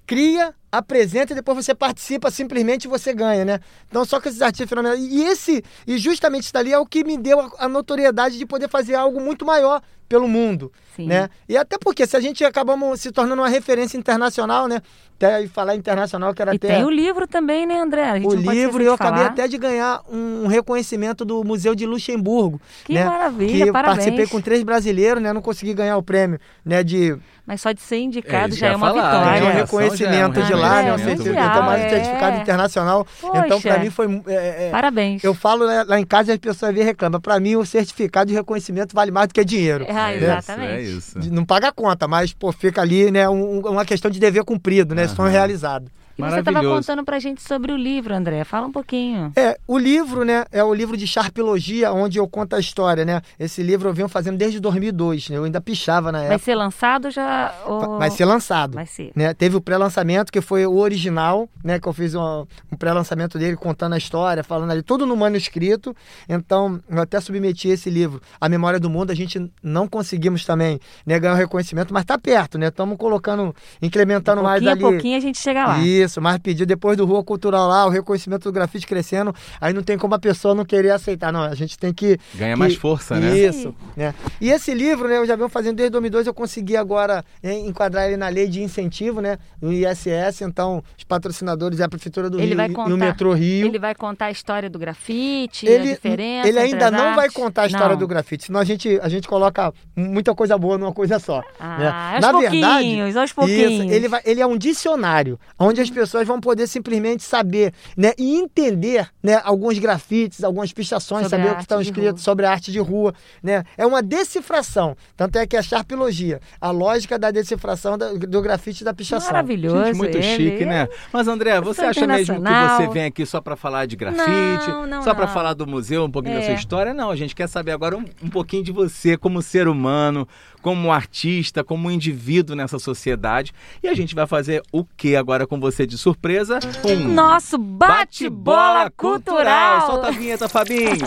cria, 0.05 0.53
apresenta 0.71 1.33
e 1.33 1.35
depois 1.35 1.65
você 1.65 1.73
participa, 1.73 2.29
simplesmente 2.29 2.87
você 2.87 3.11
ganha, 3.11 3.43
né? 3.43 3.59
Então, 3.89 4.05
só 4.05 4.21
com 4.21 4.29
esses 4.29 4.41
artistas 4.41 4.69
fenomenais. 4.69 4.99
E 4.99 5.23
esse, 5.23 5.63
e 5.87 5.97
justamente 5.97 6.43
isso 6.43 6.53
dali 6.53 6.71
é 6.71 6.77
o 6.77 6.85
que 6.85 7.03
me 7.03 7.17
deu 7.17 7.39
a, 7.39 7.65
a 7.65 7.67
notoriedade 7.67 8.37
de 8.37 8.45
poder 8.45 8.69
fazer 8.69 8.93
algo 8.93 9.19
muito 9.19 9.43
maior 9.43 9.81
pelo 10.07 10.27
mundo, 10.27 10.71
Sim. 10.95 11.07
né? 11.07 11.29
E 11.47 11.57
até 11.57 11.77
porque 11.77 12.05
se 12.05 12.15
a 12.15 12.19
gente 12.19 12.43
acabamos 12.45 13.01
se 13.01 13.11
tornando 13.11 13.41
uma 13.41 13.49
referência 13.49 13.97
internacional, 13.97 14.67
né? 14.67 14.81
Até 15.15 15.47
falar 15.47 15.75
internacional, 15.75 16.33
que 16.33 16.41
era 16.41 16.53
E 16.53 16.57
até 16.57 16.67
tem 16.67 16.83
o 16.83 16.89
livro 16.89 17.25
também, 17.27 17.65
né, 17.65 17.79
André? 17.79 18.03
A 18.03 18.19
gente 18.19 18.27
o 18.27 18.35
livro 18.35 18.81
e 18.81 18.85
eu 18.85 18.95
de 18.95 19.01
acabei 19.01 19.19
falar. 19.21 19.31
até 19.31 19.47
de 19.47 19.57
ganhar 19.57 20.01
um 20.11 20.47
reconhecimento 20.47 21.23
do 21.23 21.43
Museu 21.43 21.73
de 21.75 21.85
Luxemburgo. 21.85 22.59
Que 22.83 22.95
né? 22.95 23.05
maravilha, 23.05 23.53
que 23.63 23.69
eu 23.69 23.73
parabéns. 23.73 23.97
participei 23.99 24.27
com 24.27 24.41
três 24.41 24.63
brasileiros, 24.63 25.21
né? 25.23 25.31
Não 25.31 25.41
consegui 25.41 25.73
ganhar 25.73 25.97
o 25.97 26.03
prêmio, 26.03 26.39
né? 26.65 26.83
De 26.83 27.15
Mas 27.45 27.61
só 27.61 27.71
de 27.71 27.79
ser 27.81 27.95
É, 27.95 27.99
indicado 27.99 28.49
isso 28.49 28.59
já 28.59 28.69
é 28.69 28.75
uma 28.75 28.87
falar, 28.87 29.01
de 29.01 29.07
vitória. 29.07 29.45
um 29.45 29.49
é, 29.49 29.53
reconhecimento 29.61 30.35
só 30.35 30.41
já 30.41 30.45
é 30.45 30.47
de 30.47 30.53
um 30.53 30.57
lá, 30.57 30.69
né? 30.69 30.89
Eu 30.89 30.95
reconhecimento 30.95 31.23
sei 31.23 31.31
que 31.31 31.39
mundial, 31.39 31.57
eu 31.57 31.63
mais 31.63 31.81
um 31.81 31.85
é. 31.85 31.89
certificado 31.89 32.41
internacional. 32.41 33.07
Então, 33.23 33.43
Poxa. 33.43 33.69
para 33.69 33.79
mim, 33.79 33.89
foi. 33.89 34.21
é, 34.27 34.67
é, 34.67 34.69
Parabéns. 34.71 35.23
eu 35.23 35.33
falo 35.33 35.67
né, 35.67 35.83
lá 35.87 35.99
em 35.99 36.05
casa 36.05 36.31
e 36.31 36.33
as 36.33 36.39
pessoas 36.39 36.73
vêm 36.73 36.81
e 36.81 36.85
reclamam. 36.85 37.21
Para 37.21 37.39
mim, 37.39 37.55
o 37.55 37.65
certificado 37.65 38.27
de 38.27 38.33
reconhecimento 38.33 38.93
vale 38.93 39.11
mais 39.11 39.27
do 39.27 39.33
que 39.33 39.45
dinheiro. 39.45 39.85
Ah, 39.95 40.11
É 40.11 40.17
exatamente. 40.17 40.83
Isso, 40.83 41.17
é 41.17 41.21
isso. 41.21 41.33
Não 41.33 41.45
paga 41.45 41.67
a 41.69 41.71
conta, 41.71 42.07
mas 42.07 42.33
pô, 42.33 42.51
fica 42.51 42.81
ali, 42.81 43.11
né? 43.11 43.27
um- 43.29 43.59
uma 43.59 43.85
questão 43.85 44.09
de 44.09 44.19
dever 44.19 44.43
cumprido, 44.43 44.93
né? 44.95 45.07
Sonho 45.07 45.27
Aham. 45.27 45.31
realizado. 45.31 45.91
E 46.17 46.21
você 46.21 46.39
estava 46.39 46.61
contando 46.61 47.03
pra 47.03 47.17
gente 47.19 47.41
sobre 47.41 47.71
o 47.71 47.77
livro, 47.77 48.13
André. 48.13 48.43
Fala 48.43 48.67
um 48.67 48.71
pouquinho. 48.71 49.31
É, 49.35 49.57
o 49.67 49.77
livro, 49.77 50.23
né, 50.23 50.45
é 50.51 50.63
o 50.63 50.73
livro 50.73 50.95
de 50.95 51.07
Sharpologia, 51.07 51.91
onde 51.91 52.19
eu 52.19 52.27
conto 52.27 52.55
a 52.55 52.59
história, 52.59 53.03
né? 53.03 53.21
Esse 53.39 53.63
livro 53.63 53.89
eu 53.89 53.93
venho 53.93 54.07
fazendo 54.07 54.37
desde 54.37 54.59
2002, 54.59 55.29
né? 55.29 55.37
Eu 55.37 55.43
ainda 55.45 55.59
pichava 55.59 56.11
na 56.11 56.19
Vai 56.19 56.27
época. 56.27 56.39
ser 56.45 56.55
lançado 56.55 57.09
já? 57.09 57.53
ou- 57.65 57.97
Vai 57.97 58.11
ser 58.11 58.25
lançado. 58.25 58.75
Vai 58.75 58.85
ser. 58.85 59.11
Né? 59.15 59.33
Teve 59.33 59.55
o 59.55 59.61
pré-lançamento, 59.61 60.31
que 60.31 60.39
foi 60.41 60.65
o 60.67 60.75
original, 60.77 61.49
né? 61.63 61.79
Que 61.79 61.87
eu 61.87 61.93
fiz 61.93 62.13
um, 62.13 62.45
um 62.71 62.75
pré-lançamento 62.77 63.39
dele 63.39 63.55
contando 63.55 63.93
a 63.93 63.97
história, 63.97 64.43
falando 64.43 64.71
ali, 64.71 64.83
tudo 64.83 65.05
no 65.07 65.15
manuscrito. 65.17 65.95
Então, 66.29 66.79
eu 66.89 67.01
até 67.01 67.19
submeti 67.19 67.69
esse 67.69 67.89
livro, 67.89 68.21
A 68.39 68.47
Memória 68.47 68.79
do 68.79 68.89
Mundo. 68.89 69.09
A 69.11 69.15
gente 69.15 69.51
não 69.63 69.87
conseguimos 69.87 70.45
também 70.45 70.79
né, 71.05 71.19
ganhar 71.19 71.33
o 71.33 71.37
reconhecimento, 71.37 71.93
mas 71.93 72.05
tá 72.05 72.17
perto, 72.19 72.57
né? 72.59 72.67
Estamos 72.67 72.97
colocando, 72.97 73.55
incrementando 73.81 74.43
mais 74.43 74.61
pouquinho 74.63 74.71
ali. 74.87 74.93
a 74.95 74.97
pouquinho 74.97 75.17
a 75.17 75.21
gente 75.21 75.39
chega 75.39 75.65
lá. 75.65 75.79
Isso, 75.79 76.02
mais 76.21 76.37
pedido 76.39 76.65
depois 76.67 76.97
do 76.97 77.05
Rua 77.05 77.23
Cultural 77.23 77.67
lá, 77.67 77.85
o 77.85 77.89
reconhecimento 77.89 78.43
do 78.43 78.51
grafite 78.51 78.85
crescendo, 78.87 79.33
aí 79.59 79.73
não 79.73 79.83
tem 79.83 79.97
como 79.97 80.15
a 80.15 80.19
pessoa 80.19 80.53
não 80.55 80.65
querer 80.65 80.91
aceitar, 80.91 81.31
não, 81.31 81.41
a 81.43 81.55
gente 81.55 81.77
tem 81.77 81.93
que... 81.93 82.17
Ganha 82.35 82.53
que- 82.53 82.59
mais 82.59 82.75
força, 82.75 83.19
né? 83.19 83.37
Isso, 83.37 83.73
né? 83.95 84.13
E 84.41 84.49
esse 84.49 84.73
livro, 84.73 85.07
né, 85.07 85.17
eu 85.17 85.25
já 85.25 85.35
venho 85.35 85.49
fazendo 85.49 85.75
desde 85.77 85.91
2002, 85.91 86.27
eu 86.27 86.33
consegui 86.33 86.75
agora 86.77 87.23
né, 87.41 87.53
enquadrar 87.59 88.07
ele 88.07 88.17
na 88.17 88.27
lei 88.29 88.47
de 88.47 88.61
incentivo, 88.61 89.21
né, 89.21 89.37
no 89.61 89.71
ISS, 89.71 90.41
então 90.41 90.83
os 90.97 91.03
patrocinadores 91.03 91.79
é 91.79 91.83
a 91.83 91.89
Prefeitura 91.89 92.29
do 92.29 92.37
Ele 92.37 92.47
Rio 92.47 92.57
vai 92.57 92.67
e 92.67 92.71
o 92.71 92.75
contar- 92.75 92.97
Metrô 92.97 93.33
Rio. 93.33 93.67
Ele 93.67 93.79
vai 93.79 93.95
contar 93.95 94.25
a 94.25 94.31
história 94.31 94.69
do 94.69 94.79
grafite, 94.79 95.67
a 95.67 95.71
Ele, 95.71 95.89
diferença. 95.89 96.47
ele 96.47 96.59
ainda 96.59 96.75
entre 96.75 96.85
as 96.85 96.91
não 96.91 97.15
vai 97.15 97.25
artes? 97.25 97.33
contar 97.35 97.61
a 97.63 97.65
história 97.67 97.89
Não. 97.89 97.97
do 97.97 98.07
grafite, 98.07 98.45
senão 98.45 98.59
a 98.59 98.63
gente, 98.63 98.99
a 99.01 99.09
gente 99.09 99.27
coloca 99.27 99.73
muita 99.95 100.33
coisa 100.35 100.57
boa 100.57 100.77
numa 100.77 100.93
coisa 100.93 101.19
só. 101.19 101.41
Ah, 101.59 101.77
né? 101.77 101.87
aos 102.13 102.21
Na 102.21 102.31
pouquinhos, 102.31 102.51
verdade, 102.53 103.17
aos 103.19 103.33
pouquinhos. 103.33 103.71
Isso, 103.71 103.91
ele, 103.91 104.07
vai, 104.07 104.21
ele 104.25 104.41
é 104.41 104.47
um 104.47 104.57
dicionário, 104.57 105.39
onde 105.59 105.81
as 105.81 105.89
pessoas 105.93 106.27
vão 106.27 106.39
poder 106.39 106.67
simplesmente 106.67 107.23
saber 107.23 107.73
né, 107.95 108.11
e 108.17 108.35
entender 108.37 109.07
né, 109.21 109.39
alguns 109.43 109.77
grafites, 109.79 110.43
algumas 110.43 110.71
pichações, 110.73 111.27
Sobre 111.27 111.37
saber 111.43 111.49
a 111.49 111.53
o 111.53 111.65
que 111.65 111.75
de 111.77 111.81
escrito 111.83 112.09
rua. 112.11 112.17
sobre 112.17 112.45
a 112.45 112.51
arte 112.51 112.71
de 112.71 112.79
rua. 112.79 113.13
Né? 113.41 113.63
É 113.77 113.85
uma 113.85 114.01
decifração, 114.01 114.95
tanto 115.15 115.37
é 115.37 115.45
que 115.45 115.55
é 115.55 115.59
a 115.59 115.63
Sharpologia, 115.63 116.39
a 116.59 116.71
lógica 116.71 117.17
da 117.19 117.29
decifração 117.31 117.97
da- 117.97 118.13
do 118.13 118.41
grafite 118.41 118.81
e 118.81 118.85
da 118.85 118.93
pichação. 118.93 119.27
Maravilhoso. 119.31 119.85
Gente, 119.85 119.97
muito 119.97 120.17
ele. 120.17 120.23
chique, 120.23 120.65
né? 120.65 120.87
Mas, 121.11 121.27
André, 121.27 121.59
você 121.61 121.81
acha 121.81 122.05
mesmo 122.07 122.35
que 122.41 122.49
você 122.77 122.87
vem 122.87 123.05
aqui 123.05 123.25
só 123.25 123.39
pra 123.41 123.55
falar 123.55 123.85
de 123.85 123.95
grafite? 123.95 124.69
Não, 124.69 124.87
não, 124.87 125.01
só 125.03 125.13
pra 125.13 125.25
não. 125.27 125.33
falar 125.33 125.53
do 125.53 125.67
museu, 125.67 126.03
um 126.05 126.11
pouquinho 126.11 126.35
da 126.35 126.41
É. 126.41 126.45
sua 126.45 126.53
história? 126.55 126.93
Não, 126.93 127.09
a 127.09 127.15
gente 127.15 127.35
quer 127.35 127.47
saber 127.47 127.71
agora 127.71 127.95
um, 127.97 128.05
um 128.21 128.29
pouquinho 128.29 128.63
de 128.63 128.71
você 128.71 129.15
como 129.17 129.41
ser 129.41 129.67
humano, 129.67 130.27
como 130.63 130.93
artista, 130.93 131.61
como 131.61 131.91
indivíduo 131.91 132.55
nessa 132.55 132.79
sociedade. 132.79 133.51
E 133.83 133.87
a 133.89 133.93
gente 133.93 134.15
vai 134.15 134.25
fazer 134.25 134.63
o 134.71 134.85
que 134.85 135.13
agora 135.13 135.45
com 135.45 135.59
você 135.59 135.85
de 135.85 135.97
surpresa? 135.97 136.57
Um 136.85 137.13
Nosso 137.13 137.57
bate-bola 137.57 138.89
cultural. 138.95 139.85
Solta 139.85 140.07
a 140.07 140.11
vinheta, 140.11 140.47
Fabinho. 140.47 140.97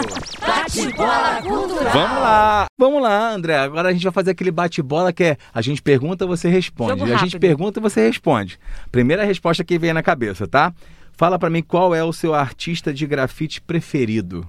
Bate-bola 0.47 1.43
cultural. 1.43 1.93
Vamos 1.93 2.19
lá. 2.19 2.67
Vamos 2.79 3.03
lá, 3.03 3.31
André. 3.33 3.57
Agora 3.57 3.89
a 3.89 3.93
gente 3.95 4.05
vai 4.05 4.13
fazer 4.13 4.33
aquele 4.33 4.51
bate-bola 4.51 5.11
que 5.11 5.25
é 5.25 5.37
a 5.55 5.63
gente 5.63 5.81
pergunta, 5.81 6.27
você 6.27 6.51
responde. 6.51 7.01
Jogo 7.01 7.15
a 7.15 7.17
gente 7.17 7.39
pergunta, 7.39 7.81
você 7.81 8.07
responde. 8.07 8.61
Primeira 8.93 9.25
resposta 9.25 9.65
que 9.65 9.79
vem 9.79 9.95
na 9.95 10.03
cabeça, 10.03 10.47
tá? 10.47 10.75
Fala 11.13 11.39
pra 11.39 11.49
mim 11.49 11.63
qual 11.63 11.95
é 11.95 12.05
o 12.05 12.13
seu 12.13 12.35
artista 12.35 12.93
de 12.93 13.07
grafite 13.07 13.63
preferido. 13.63 14.47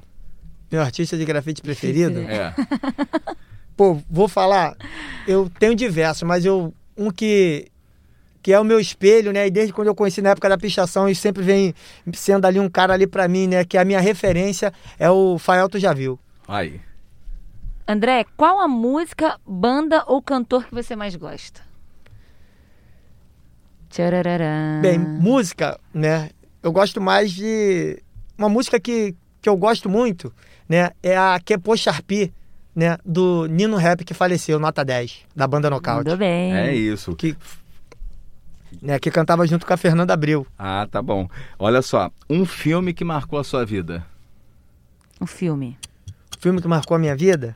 Meu 0.70 0.82
artista 0.82 1.17
de 1.17 1.24
grafite 1.24 1.62
preferido? 1.62 2.20
É. 2.20 2.54
Pô, 3.78 4.02
vou 4.10 4.28
falar, 4.28 4.76
eu 5.28 5.50
tenho 5.60 5.76
diversos, 5.76 6.24
mas 6.24 6.44
eu 6.44 6.74
um 6.98 7.12
que 7.12 7.72
que 8.42 8.54
é 8.54 8.60
o 8.60 8.63
meu 8.63 8.80
espelho, 8.80 9.34
né? 9.34 9.46
E 9.46 9.52
desde 9.52 9.74
quando 9.74 9.88
eu 9.90 9.96
conheci 9.96 10.22
na 10.22 10.30
época 10.30 10.48
da 10.48 10.58
pichação, 10.58 11.10
e 11.10 11.13
sempre 11.13 11.44
vem 11.44 11.74
sendo 12.13 12.46
ali 12.46 12.60
um 12.60 12.70
cara 12.70 12.94
ali 12.94 13.06
pra 13.06 13.28
mim, 13.28 13.46
né? 13.46 13.66
Que 13.66 13.78
é 13.78 13.82
a 13.82 13.86
minha 13.86 14.00
referência 14.00 14.74
é 14.98 15.12
o 15.12 15.38
Fael 15.38 15.68
Tu 15.68 15.80
já 15.80 15.94
viu. 15.94 16.18
Aí. 16.48 16.80
André, 17.86 18.26
qual 18.38 18.60
a 18.60 18.68
música, 18.68 19.38
banda 19.46 20.04
ou 20.08 20.22
cantor 20.22 20.66
que 20.66 20.74
você 20.74 20.96
mais 20.96 21.16
gosta? 21.16 21.62
Tcharararã. 23.90 24.82
Bem, 24.82 24.98
música, 24.98 25.80
né? 25.94 26.30
Eu 26.63 26.72
gosto 26.72 27.02
mais 27.02 27.32
de 27.32 28.02
uma 28.38 28.48
música 28.48 28.80
que, 28.80 29.13
que 29.42 29.50
eu 29.50 29.58
gosto 29.58 29.90
muito, 29.90 30.34
né? 30.70 30.92
É 31.04 31.18
a 31.18 31.40
Kepo 31.44 31.76
Sharpie, 31.76 32.34
né? 32.78 32.96
Do 33.04 33.48
Nino 33.48 33.76
Rap 33.76 34.06
que 34.06 34.13
faleceu, 34.13 34.60
nota 34.60 34.86
10, 34.86 35.22
da 35.36 35.48
banda 35.48 35.68
Nocaute. 35.68 36.04
Mandou 36.06 36.16
bem. 36.18 36.54
É 36.56 36.76
isso. 36.76 37.16
Que 37.16 37.36
né, 38.80 39.00
que 39.00 39.10
cantava 39.10 39.48
junto 39.48 39.66
com 39.66 39.74
a 39.74 39.78
Fernanda 39.78 40.13
Abreu. 40.13 40.46
Ah, 40.60 40.88
tá 40.90 41.02
bom. 41.02 41.28
Olha 41.58 41.82
só, 41.82 42.12
um 42.30 42.46
filme 42.46 42.94
que 42.94 43.04
marcou 43.04 43.40
a 43.40 43.44
sua 43.44 43.66
vida. 43.66 44.06
Um 45.20 45.26
filme. 45.26 45.76
O 46.38 46.40
filme 46.40 46.62
que 46.62 46.68
marcou 46.68 46.94
a 46.96 47.00
minha 47.00 47.16
vida, 47.16 47.56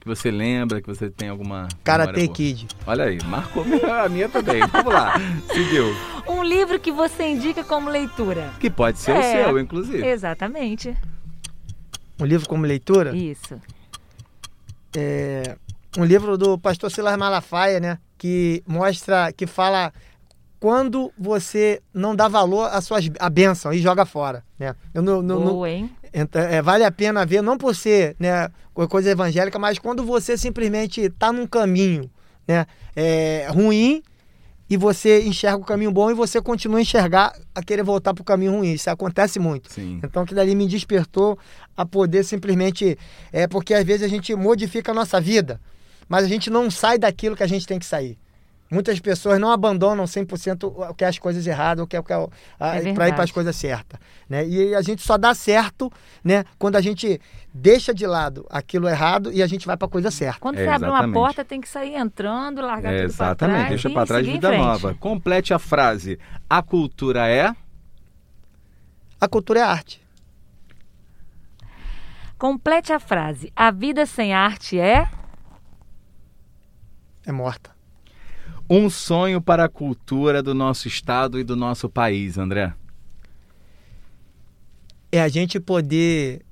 Que 0.00 0.06
você 0.08 0.30
lembra, 0.30 0.80
que 0.80 0.86
você 0.86 1.10
tem 1.10 1.28
alguma. 1.28 1.68
Karate. 1.82 2.26
Kid. 2.28 2.66
Olha 2.86 3.04
aí, 3.04 3.18
marcou 3.24 3.64
a 3.92 4.08
minha 4.08 4.28
também. 4.30 4.66
Vamos 4.66 4.94
lá. 4.94 5.14
Seguiu. 5.52 5.94
Um 6.26 6.42
livro 6.42 6.80
que 6.80 6.90
você 6.90 7.28
indica 7.28 7.62
como 7.62 7.90
leitura. 7.90 8.50
Que 8.58 8.70
pode 8.70 8.98
ser 8.98 9.12
o 9.12 9.16
É. 9.16 9.44
seu, 9.44 9.58
inclusive. 9.58 10.06
Exatamente. 10.06 10.96
Um 12.18 12.24
livro 12.24 12.48
como 12.48 12.64
leitura. 12.64 13.14
Isso. 13.14 13.60
É, 14.96 15.56
um 15.98 16.04
livro 16.04 16.36
do 16.36 16.58
pastor 16.58 16.90
Silas 16.90 17.16
Malafaia, 17.16 17.80
né? 17.80 17.98
Que 18.18 18.62
mostra, 18.66 19.32
que 19.32 19.46
fala 19.46 19.92
quando 20.58 21.12
você 21.18 21.82
não 21.92 22.16
dá 22.16 22.26
valor 22.26 22.64
às 22.72 22.84
suas 22.84 23.08
a 23.18 23.28
bênção 23.28 23.72
e 23.72 23.78
joga 23.80 24.06
fora, 24.06 24.42
né? 24.58 24.74
Eu 24.94 25.02
não- 25.02 25.20
não- 25.20 25.44
Boa, 25.44 25.68
hein? 25.70 25.90
então, 26.12 26.40
é, 26.40 26.62
vale 26.62 26.84
a 26.84 26.90
pena 26.90 27.26
ver, 27.26 27.42
não 27.42 27.58
por 27.58 27.74
ser 27.74 28.16
né, 28.18 28.48
coisa 28.88 29.10
evangélica, 29.10 29.58
mas 29.58 29.78
quando 29.78 30.02
você 30.04 30.38
simplesmente 30.38 31.02
está 31.02 31.32
num 31.32 31.46
caminho 31.46 32.10
né, 32.48 32.66
é, 32.96 33.46
ruim 33.50 34.02
e 34.68 34.76
você 34.76 35.22
enxerga 35.22 35.58
o 35.58 35.64
caminho 35.64 35.92
bom 35.92 36.10
e 36.10 36.14
você 36.14 36.40
continua 36.40 36.78
a 36.78 36.82
enxergar 36.82 37.32
a 37.54 37.62
querer 37.62 37.82
voltar 37.82 38.14
para 38.14 38.22
o 38.22 38.24
caminho 38.24 38.52
ruim. 38.52 38.72
Isso 38.72 38.88
acontece 38.88 39.38
muito. 39.38 39.72
Sim. 39.72 40.00
Então 40.02 40.24
que 40.24 40.34
dali 40.34 40.54
me 40.54 40.66
despertou 40.66 41.38
a 41.76 41.84
poder 41.84 42.24
simplesmente. 42.24 42.98
É 43.32 43.46
porque 43.46 43.74
às 43.74 43.84
vezes 43.84 44.02
a 44.02 44.08
gente 44.08 44.34
modifica 44.34 44.92
a 44.92 44.94
nossa 44.94 45.20
vida, 45.20 45.60
mas 46.08 46.24
a 46.24 46.28
gente 46.28 46.48
não 46.50 46.70
sai 46.70 46.98
daquilo 46.98 47.36
que 47.36 47.42
a 47.42 47.46
gente 47.46 47.66
tem 47.66 47.78
que 47.78 47.86
sair. 47.86 48.18
Muitas 48.70 48.98
pessoas 48.98 49.38
não 49.38 49.52
abandonam 49.52 50.04
100% 50.04 50.64
o 50.90 50.94
que 50.94 51.04
é 51.04 51.08
as 51.08 51.18
coisas 51.18 51.46
erradas, 51.46 51.84
o 51.84 51.86
que 51.86 51.94
é, 51.94 52.00
o 52.00 52.02
que 52.02 52.12
é, 52.12 52.16
É 52.58 52.92
para 52.94 53.08
ir 53.08 53.14
para 53.14 53.22
as 53.22 53.30
coisas 53.30 53.54
certas. 53.54 54.00
Né? 54.28 54.46
E 54.48 54.74
a 54.74 54.80
gente 54.82 55.02
só 55.02 55.16
dá 55.18 55.32
certo 55.34 55.92
né, 56.24 56.44
quando 56.58 56.74
a 56.76 56.80
gente 56.80 57.20
deixa 57.52 57.94
de 57.94 58.06
lado 58.06 58.44
aquilo 58.50 58.88
errado 58.88 59.30
e 59.30 59.42
a 59.42 59.46
gente 59.46 59.66
vai 59.66 59.76
para 59.76 59.86
a 59.86 59.90
coisa 59.90 60.10
certa. 60.10 60.40
Quando 60.40 60.58
É, 60.58 60.64
você 60.64 60.70
abre 60.70 60.88
uma 60.88 60.94
exatamente. 60.96 61.14
porta, 61.14 61.44
tem 61.44 61.60
que 61.60 61.68
sair 61.68 61.94
entrando, 61.94 62.62
largar 62.62 62.92
É, 62.92 63.02
tudo 63.06 63.14
pra 63.16 63.26
exatamente, 63.26 63.56
trás. 63.58 63.68
deixa 63.68 63.88
e 63.88 63.92
pra 63.92 64.06
trás 64.06 64.26
vida 64.26 64.56
nova. 64.56 64.94
Complete 64.94 65.54
a 65.54 65.58
frase. 65.58 66.18
A 66.48 66.62
cultura 66.62 67.28
é. 67.28 67.54
A 69.20 69.28
cultura 69.28 69.60
é 69.60 69.62
arte. 69.62 70.02
Complete 72.38 72.92
a 72.92 72.98
frase. 72.98 73.52
A 73.54 73.70
vida 73.70 74.04
sem 74.06 74.34
arte 74.34 74.78
é. 74.80 75.06
é 77.24 77.30
morta. 77.30 77.73
Um 78.68 78.88
sonho 78.88 79.40
para 79.40 79.64
a 79.64 79.68
cultura 79.68 80.42
do 80.42 80.54
nosso 80.54 80.88
estado 80.88 81.38
e 81.38 81.44
do 81.44 81.54
nosso 81.54 81.88
país, 81.88 82.38
André. 82.38 82.72
É 85.12 85.20
a 85.20 85.28
gente 85.28 85.60
poder 85.60 86.42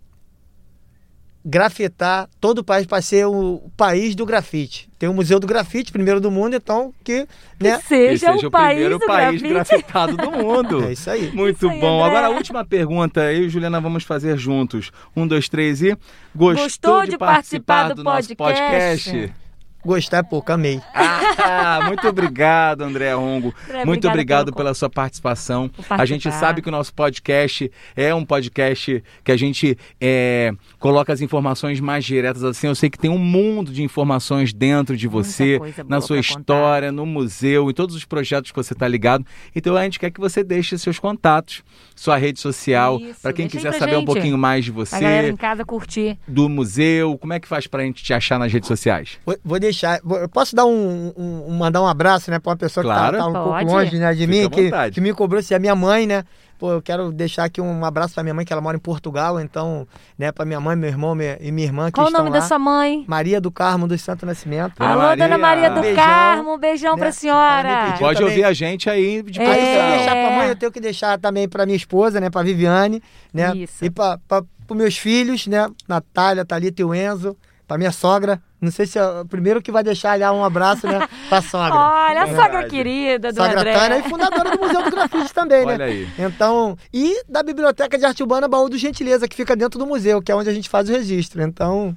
grafitar 1.44 2.28
todo 2.40 2.58
o 2.58 2.64
país 2.64 2.86
para 2.86 3.02
ser 3.02 3.26
o 3.26 3.62
país 3.76 4.14
do 4.14 4.24
grafite. 4.24 4.88
Tem 4.98 5.08
o 5.08 5.14
Museu 5.14 5.40
do 5.40 5.46
Grafite, 5.46 5.90
primeiro 5.90 6.20
do 6.20 6.30
mundo, 6.30 6.54
então 6.54 6.94
que, 7.02 7.26
né? 7.60 7.78
Que 7.78 7.84
seja, 7.84 8.26
que 8.26 8.34
seja 8.34 8.46
o, 8.46 8.50
país 8.50 8.74
primeiro 8.74 8.98
do 8.98 9.06
país 9.06 9.42
grafite. 9.42 9.48
grafitado 9.48 10.16
do 10.16 10.30
mundo. 10.30 10.82
É 10.86 10.92
isso 10.92 11.10
aí. 11.10 11.32
Muito 11.32 11.56
Isso 11.56 11.68
aí, 11.68 11.80
bom. 11.80 11.98
André. 12.02 12.18
Agora 12.18 12.26
a 12.26 12.30
última 12.30 12.64
pergunta, 12.64 13.32
eu 13.32 13.44
e 13.44 13.48
Juliana 13.48 13.80
vamos 13.80 14.04
fazer 14.04 14.36
juntos. 14.36 14.90
Um, 15.16 15.26
dois, 15.26 15.48
três 15.48 15.82
e. 15.82 15.96
Gostou, 16.34 16.64
Gostou 16.64 17.02
de, 17.02 17.10
de 17.10 17.18
participar, 17.18 17.88
participar 17.88 17.88
do, 17.88 17.94
do 17.96 18.04
nosso 18.04 18.36
podcast? 18.36 19.10
podcast? 19.10 19.34
Gostar 19.84 20.18
é 20.18 20.22
pouco, 20.22 20.52
amei. 20.52 20.80
Ah, 20.94 21.80
muito 21.86 22.06
obrigado, 22.06 22.82
André 22.82 23.12
Rongo. 23.14 23.52
André, 23.68 23.84
muito 23.84 24.06
obrigado 24.08 24.52
pela 24.52 24.74
sua 24.74 24.88
participação. 24.88 25.70
A 25.90 26.04
gente 26.04 26.30
sabe 26.30 26.62
que 26.62 26.68
o 26.68 26.72
nosso 26.72 26.94
podcast 26.94 27.70
é 27.96 28.14
um 28.14 28.24
podcast 28.24 29.02
que 29.24 29.32
a 29.32 29.36
gente 29.36 29.76
é, 30.00 30.52
coloca 30.78 31.12
as 31.12 31.20
informações 31.20 31.80
mais 31.80 32.04
diretas 32.04 32.44
assim. 32.44 32.68
Eu 32.68 32.74
sei 32.74 32.88
que 32.88 32.98
tem 32.98 33.10
um 33.10 33.18
mundo 33.18 33.72
de 33.72 33.82
informações 33.82 34.52
dentro 34.52 34.96
de 34.96 35.08
você, 35.08 35.58
na 35.88 36.00
sua 36.00 36.16
pra 36.18 36.26
contar. 36.28 36.38
história, 36.40 36.92
no 36.92 37.04
museu, 37.04 37.68
em 37.70 37.74
todos 37.74 37.96
os 37.96 38.04
projetos 38.04 38.50
que 38.52 38.56
você 38.56 38.72
está 38.74 38.86
ligado. 38.86 39.26
Então 39.54 39.76
a 39.76 39.82
gente 39.82 39.98
quer 39.98 40.10
que 40.10 40.20
você 40.20 40.44
deixe 40.44 40.78
seus 40.78 40.98
contatos, 40.98 41.62
sua 41.96 42.16
rede 42.16 42.38
social, 42.38 43.00
para 43.20 43.32
quem 43.32 43.48
quiser 43.48 43.70
pra 43.70 43.78
saber 43.80 43.96
um 43.96 44.00
gente. 44.00 44.06
pouquinho 44.06 44.38
mais 44.38 44.64
de 44.64 44.72
Pra 44.72 44.84
galera 45.00 45.26
você, 45.26 45.32
em 45.32 45.36
casa 45.36 45.64
curtir. 45.64 46.18
do 46.28 46.48
museu. 46.48 47.18
Como 47.18 47.32
é 47.32 47.40
que 47.40 47.48
faz 47.48 47.66
para 47.66 47.82
a 47.82 47.84
gente 47.84 48.02
te 48.04 48.14
achar 48.14 48.38
nas 48.38 48.52
redes 48.52 48.68
sociais? 48.68 49.18
Vou, 49.26 49.36
vou 49.44 49.58
deixar. 49.58 49.71
Eu 50.20 50.28
posso 50.28 50.54
dar 50.54 50.64
um, 50.66 51.12
um- 51.16 51.50
mandar 51.56 51.80
um 51.82 51.86
abraço, 51.86 52.30
né, 52.30 52.38
para 52.38 52.50
uma 52.50 52.56
pessoa 52.56 52.82
Claro. 52.84 53.12
que 53.12 53.18
tá, 53.18 53.22
tá 53.24 53.28
um 53.28 53.32
Pode. 53.32 53.64
pouco 53.66 53.72
longe, 53.72 53.98
né, 53.98 54.12
de 54.14 54.26
Fica 54.26 54.32
mim, 54.32 54.48
que, 54.50 54.90
que 54.92 55.00
me 55.00 55.12
cobrou 55.14 55.42
se 55.42 55.54
é 55.54 55.58
minha 55.58 55.74
mãe, 55.74 56.06
né? 56.06 56.24
Pô, 56.58 56.70
eu 56.74 56.80
quero 56.80 57.10
deixar 57.10 57.42
aqui 57.42 57.60
um 57.60 57.84
abraço 57.84 58.14
para 58.14 58.22
minha 58.22 58.32
mãe, 58.34 58.44
que 58.44 58.52
ela 58.52 58.62
mora 58.62 58.76
em 58.76 58.80
Portugal, 58.80 59.40
então, 59.40 59.84
né, 60.16 60.30
para 60.30 60.44
minha 60.44 60.60
mãe, 60.60 60.76
meu 60.76 60.88
irmão 60.88 61.12
minha- 61.12 61.36
e 61.40 61.50
minha 61.50 61.66
irmã 61.66 61.86
que 61.86 61.92
Qual 61.94 62.06
o 62.06 62.10
nome 62.10 62.30
lá. 62.30 62.38
da 62.38 62.42
sua 62.42 62.56
mãe? 62.56 63.04
Maria 63.08 63.40
do 63.40 63.50
Carmo 63.50 63.88
do 63.88 63.98
Santo 63.98 64.24
Nascimento. 64.24 64.74
Dona 64.78 64.90
Alô, 64.92 65.02
Maria. 65.02 65.24
Dona 65.24 65.38
Maria 65.38 65.70
do 65.70 65.80
Beijão. 65.80 65.96
Carmo, 66.04 66.54
um 66.54 66.58
beijão 66.58 66.92
Né? 66.92 66.96
pra 66.98 67.06
Ela 67.06 67.12
senhora. 67.12 67.94
Pode 67.98 68.18
também. 68.20 68.28
ouvir 68.30 68.44
a 68.44 68.52
gente 68.52 68.88
aí 68.88 69.22
de 69.24 69.40
É. 69.40 69.44
Aí 69.44 69.50
eu 69.50 69.56
tenho 69.56 69.66
que 69.66 69.72
Portugal. 69.74 69.96
deixar 69.98 70.12
pra 70.12 70.36
mãe, 70.38 70.48
eu 70.48 70.56
tenho 70.56 70.72
que 70.72 70.80
deixar 70.80 71.18
também 71.18 71.48
pra 71.48 71.66
minha 71.66 71.76
esposa, 71.76 72.20
né, 72.20 72.30
pra 72.30 72.42
Viviane, 72.44 73.02
né? 73.34 73.56
Isso. 73.56 73.84
E 73.84 73.90
pros 73.90 74.78
meus 74.78 74.96
filhos, 74.96 75.48
né, 75.48 75.68
Natália, 75.88 76.44
Thalita 76.44 76.80
e 76.80 76.84
o 76.84 76.94
Enzo, 76.94 77.36
pra 77.66 77.76
minha 77.76 77.90
sogra. 77.90 78.40
Não 78.62 78.70
sei 78.70 78.86
se 78.86 78.96
é 78.96 79.04
o 79.04 79.24
primeiro 79.26 79.60
que 79.60 79.72
vai 79.72 79.82
deixar 79.82 80.12
aliás 80.12 80.32
um 80.32 80.44
abraço, 80.44 80.86
né, 80.86 81.08
pra 81.28 81.42
sogra. 81.42 81.74
Olha, 81.74 82.22
a 82.22 82.26
sogra 82.28 82.42
Verdade. 82.44 82.68
querida 82.70 83.32
do 83.32 83.36
Sogra 83.36 83.58
André. 83.58 83.74
Tânia 83.74 83.98
e 83.98 84.02
fundadora 84.04 84.56
do 84.56 84.62
Museu 84.62 84.82
do 84.84 84.90
Grafite 84.92 85.34
também, 85.34 85.66
né? 85.66 85.74
Olha 85.74 85.84
aí. 85.86 86.08
Então, 86.16 86.78
e 86.94 87.22
da 87.28 87.42
Biblioteca 87.42 87.98
de 87.98 88.04
Arte 88.04 88.22
Urbana 88.22 88.46
Baú 88.46 88.68
do 88.68 88.78
Gentileza, 88.78 89.26
que 89.26 89.34
fica 89.34 89.56
dentro 89.56 89.80
do 89.80 89.86
museu, 89.86 90.22
que 90.22 90.30
é 90.30 90.36
onde 90.36 90.48
a 90.48 90.54
gente 90.54 90.68
faz 90.68 90.88
o 90.88 90.92
registro. 90.92 91.42
Então, 91.42 91.96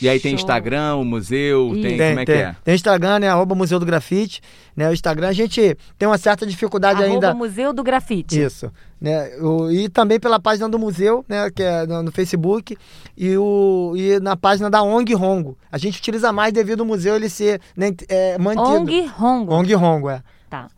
E 0.00 0.08
aí 0.08 0.18
tem 0.18 0.32
Show. 0.32 0.40
Instagram, 0.40 0.96
o 0.96 1.04
museu, 1.04 1.70
tem, 1.74 1.82
tem, 1.82 2.08
como 2.08 2.20
é 2.20 2.24
tem, 2.24 2.24
que 2.24 2.32
é? 2.32 2.56
tem 2.64 2.74
Instagram, 2.74 3.18
né, 3.20 3.28
arroba 3.28 3.54
Museu 3.54 3.78
do 3.78 3.86
Grafite, 3.86 4.40
né, 4.76 4.88
o 4.88 4.92
Instagram, 4.92 5.28
a 5.28 5.32
gente 5.32 5.76
tem 5.98 6.08
uma 6.08 6.18
certa 6.18 6.46
dificuldade 6.46 7.02
Arroba 7.02 7.14
ainda... 7.14 7.34
Museu 7.34 7.72
do 7.72 7.82
Grafite. 7.82 8.40
Isso. 8.40 8.70
Né? 9.00 9.36
O- 9.36 9.70
e 9.70 9.88
também 9.88 10.18
pela 10.18 10.40
página 10.40 10.68
do 10.68 10.78
museu, 10.78 11.24
né? 11.28 11.50
Que 11.50 11.62
é 11.62 11.86
no, 11.86 12.04
no 12.04 12.10
Facebook, 12.10 12.74
e, 13.16 13.36
o, 13.36 13.92
e 13.96 14.18
na 14.18 14.34
página 14.34 14.70
da 14.70 14.82
ONG 14.82 15.12
Rongo. 15.12 15.58
A 15.70 15.76
gente 15.76 15.98
utiliza 15.98 16.32
mais 16.32 16.54
devido 16.54 16.80
ao 16.80 16.86
museu 16.86 17.14
ele 17.14 17.28
ser 17.28 17.60
né, 17.76 17.92
é, 18.08 18.38
mantido. 18.38 18.66
ONG 18.66 19.06
Rongo. 19.06 19.52
ONG 19.52 19.74
Rongo, 19.74 20.08
é. 20.08 20.22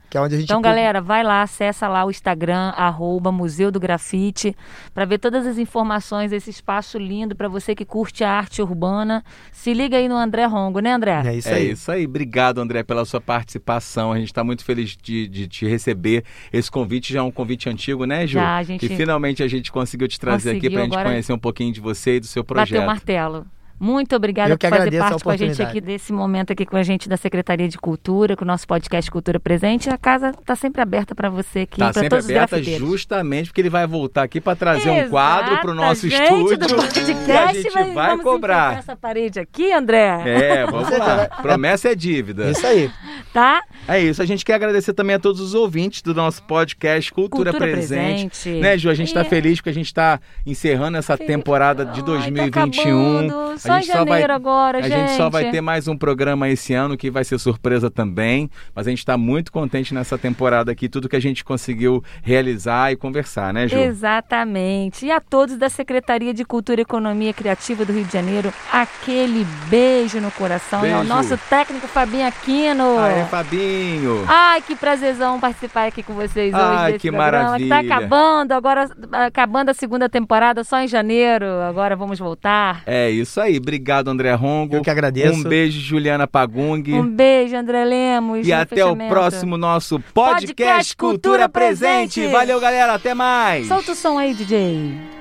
Que 0.08 0.16
é 0.16 0.20
onde 0.20 0.34
a 0.34 0.38
gente. 0.38 0.46
Então, 0.46 0.58
pu- 0.58 0.64
galera, 0.68 1.00
vai 1.00 1.24
lá, 1.24 1.42
acessa 1.42 1.88
lá 1.88 2.04
o 2.04 2.10
Instagram, 2.10 2.70
arroba 2.76 3.32
Museu 3.32 3.70
do 3.72 3.80
Grafite, 3.80 4.54
para 4.94 5.04
ver 5.04 5.18
todas 5.18 5.46
as 5.46 5.58
informações 5.58 6.30
desse 6.30 6.48
espaço 6.50 6.96
lindo 6.98 7.34
para 7.34 7.48
você 7.48 7.74
que 7.74 7.84
curte 7.84 8.22
a 8.22 8.30
arte 8.30 8.62
urbana. 8.62 9.24
Se 9.52 9.72
liga 9.74 9.96
aí 9.96 10.08
no 10.08 10.14
André 10.14 10.44
Rongo, 10.44 10.78
né, 10.80 10.92
André? 10.92 11.22
É 11.26 11.34
isso 11.34 11.48
é 11.48 11.54
aí. 11.54 11.70
isso 11.72 11.90
aí. 11.90 12.06
Obrigado, 12.06 12.60
André, 12.60 12.82
pela 12.84 13.04
sua 13.04 13.20
participação. 13.20 14.12
A 14.12 14.18
gente 14.18 14.28
está 14.28 14.44
muito 14.44 14.64
feliz 14.64 14.96
de, 15.02 15.26
de 15.26 15.48
te 15.48 15.66
receber. 15.66 16.24
Esse 16.52 16.70
convite 16.70 17.12
já 17.12 17.18
é 17.18 17.22
um 17.22 17.30
convite 17.32 17.68
antigo, 17.68 18.04
né, 18.04 18.26
Ju? 18.26 18.34
Já, 18.34 18.56
a 18.56 18.62
gente- 18.62 18.86
E 18.86 18.88
finalmente 18.96 19.42
a 19.42 19.48
gente 19.48 19.72
conseguiu 19.72 20.06
te 20.06 20.20
trazer 20.20 20.50
aqui 20.50 20.60
Conseguiu, 20.60 20.70
para 20.72 20.80
a 20.80 20.84
gente 20.84 20.92
agora- 20.94 21.08
conhecer 21.10 21.32
um 21.32 21.38
pouquinho 21.38 21.72
de 21.72 21.80
você 21.80 22.16
e 22.16 22.20
do 22.20 22.26
seu 22.26 22.42
Bateu 22.42 22.54
projeto. 22.64 22.82
o 22.82 22.86
martelo. 22.86 23.46
Muito 23.78 24.16
obrigada 24.16 24.50
Eu 24.52 24.58
por 24.58 24.70
fazer 24.70 24.98
parte 24.98 25.22
com 25.24 25.30
a 25.30 25.36
gente 25.36 25.62
aqui 25.62 25.80
desse 25.80 26.12
momento 26.12 26.52
aqui 26.52 26.64
com 26.64 26.76
a 26.76 26.82
gente 26.82 27.08
da 27.08 27.16
Secretaria 27.16 27.68
de 27.68 27.76
Cultura, 27.78 28.34
com 28.36 28.44
o 28.44 28.46
nosso 28.46 28.66
podcast 28.66 29.10
Cultura 29.10 29.38
Presente. 29.38 29.90
A 29.90 29.98
casa 29.98 30.30
está 30.30 30.56
sempre 30.56 30.80
aberta 30.80 31.14
para 31.14 31.28
você 31.28 31.60
aqui, 31.60 31.78
Tá 31.78 31.86
para 31.86 31.92
sempre 31.94 32.08
todos 32.10 32.24
os 32.24 32.30
aberta 32.30 32.56
grafiteiros. 32.56 32.88
justamente 32.88 33.48
porque 33.50 33.60
ele 33.60 33.68
vai 33.70 33.86
voltar 33.86 34.22
aqui 34.22 34.40
para 34.40 34.56
trazer 34.56 34.88
um 34.90 35.08
quadro 35.10 35.58
para 35.60 35.70
o 35.70 35.74
nosso 35.74 36.08
gente, 36.08 36.22
estúdio 36.22 36.58
do 36.58 36.68
podcast, 36.74 37.28
e 37.28 37.32
a 37.32 37.52
gente 37.52 37.74
mas 37.74 37.94
vai 37.94 38.08
vamos 38.10 38.24
cobrar. 38.24 38.56
enfeitar 38.72 38.78
essa 38.78 38.96
parede 38.96 39.38
aqui, 39.40 39.72
André. 39.72 40.22
É, 40.26 40.66
vamos 40.70 40.90
lá. 40.90 41.14
vai- 41.16 41.28
Promessa 41.42 41.90
é 41.90 41.94
dívida. 41.94 42.50
Isso 42.50 42.66
aí. 42.66 42.90
Tá? 43.32 43.62
É 43.86 44.00
isso. 44.00 44.22
A 44.22 44.24
gente 44.26 44.44
quer 44.44 44.54
agradecer 44.54 44.94
também 44.94 45.16
a 45.16 45.18
todos 45.18 45.40
os 45.40 45.54
ouvintes 45.54 46.00
do 46.02 46.14
nosso 46.14 46.42
podcast 46.44 47.12
Cultura, 47.12 47.50
Cultura 47.52 47.70
Presente. 47.72 48.30
Presente. 48.30 48.60
Né, 48.60 48.78
Ju? 48.78 48.88
A 48.88 48.94
gente 48.94 49.08
está 49.08 49.22
E- 49.22 49.24
feliz 49.28 49.58
porque 49.58 49.70
a 49.70 49.74
gente 49.74 49.86
está 49.86 50.18
encerrando 50.46 50.96
essa 50.96 51.16
Feliz. 51.16 51.26
temporada 51.34 51.84
de 51.84 51.90
Ai, 51.90 51.96
tá 52.00 52.02
2021. 52.06 53.56
Só 53.66 53.72
a 53.72 53.78
em 53.78 53.82
gente 53.82 53.92
só 53.92 53.98
vai 53.98 54.06
janeiro 54.06 54.32
agora, 54.32 54.78
a 54.78 54.88
gente 54.88 55.10
só 55.12 55.30
vai 55.30 55.42
gente. 55.44 55.52
ter 55.52 55.60
mais 55.60 55.88
um 55.88 55.96
programa 55.96 56.48
esse 56.48 56.74
ano 56.74 56.96
que 56.96 57.10
vai 57.10 57.24
ser 57.24 57.38
surpresa 57.38 57.90
também, 57.90 58.50
mas 58.74 58.86
a 58.86 58.90
gente 58.90 59.00
está 59.00 59.16
muito 59.16 59.52
contente 59.52 59.92
nessa 59.94 60.16
temporada 60.18 60.70
aqui, 60.72 60.88
tudo 60.88 61.08
que 61.08 61.16
a 61.16 61.20
gente 61.20 61.44
conseguiu 61.44 62.02
realizar 62.22 62.92
e 62.92 62.96
conversar, 62.96 63.52
né, 63.52 63.68
Ju? 63.68 63.76
Exatamente. 63.76 65.06
E 65.06 65.10
a 65.10 65.20
todos 65.20 65.56
da 65.56 65.68
Secretaria 65.68 66.32
de 66.32 66.44
Cultura 66.44 66.80
e 66.80 66.82
Economia 66.82 67.32
Criativa 67.32 67.84
do 67.84 67.92
Rio 67.92 68.04
de 68.04 68.12
Janeiro, 68.12 68.52
aquele 68.72 69.46
beijo 69.68 70.20
no 70.20 70.30
coração. 70.30 70.86
E 70.86 70.92
ao 70.92 71.00
Beijo. 71.00 71.14
nosso 71.14 71.38
técnico 71.48 71.86
Fabinho 71.86 72.26
Aquino. 72.26 72.98
Aê, 72.98 73.24
Fabinho! 73.24 74.24
Ai, 74.28 74.60
que 74.62 74.74
prazerzão 74.76 75.38
participar 75.40 75.86
aqui 75.86 76.02
com 76.02 76.14
vocês 76.14 76.52
hoje 76.54 76.62
Ai, 76.64 76.92
que 76.98 77.10
programa. 77.10 77.26
Tá 77.26 77.56
maravilha. 77.58 77.78
acabando, 77.80 78.52
agora 78.52 78.88
acabando 79.12 79.70
a 79.70 79.74
segunda 79.74 80.08
temporada 80.08 80.64
só 80.64 80.80
em 80.80 80.88
janeiro. 80.88 81.46
Agora 81.68 81.96
vamos 81.96 82.18
voltar. 82.18 82.82
É 82.86 83.10
isso 83.10 83.40
aí. 83.40 83.55
Obrigado, 83.58 84.08
André 84.08 84.32
Rongo. 84.34 84.76
Eu 84.76 84.82
que 84.82 84.90
agradeço. 84.90 85.40
Um 85.40 85.42
beijo, 85.42 85.80
Juliana 85.80 86.26
Pagung. 86.26 86.82
Um 86.88 87.08
beijo, 87.08 87.56
André 87.56 87.84
Lemos. 87.84 88.46
E 88.46 88.52
até 88.52 88.84
o 88.84 88.96
próximo 88.96 89.56
nosso 89.56 90.00
podcast, 90.14 90.46
Podcast 90.54 90.96
Cultura, 90.96 91.18
Cultura 91.18 91.48
Presente. 91.48 92.20
Presente. 92.20 92.32
Valeu, 92.32 92.60
galera. 92.60 92.94
Até 92.94 93.14
mais. 93.14 93.66
Solta 93.66 93.92
o 93.92 93.94
som 93.94 94.18
aí, 94.18 94.34
DJ. 94.34 95.16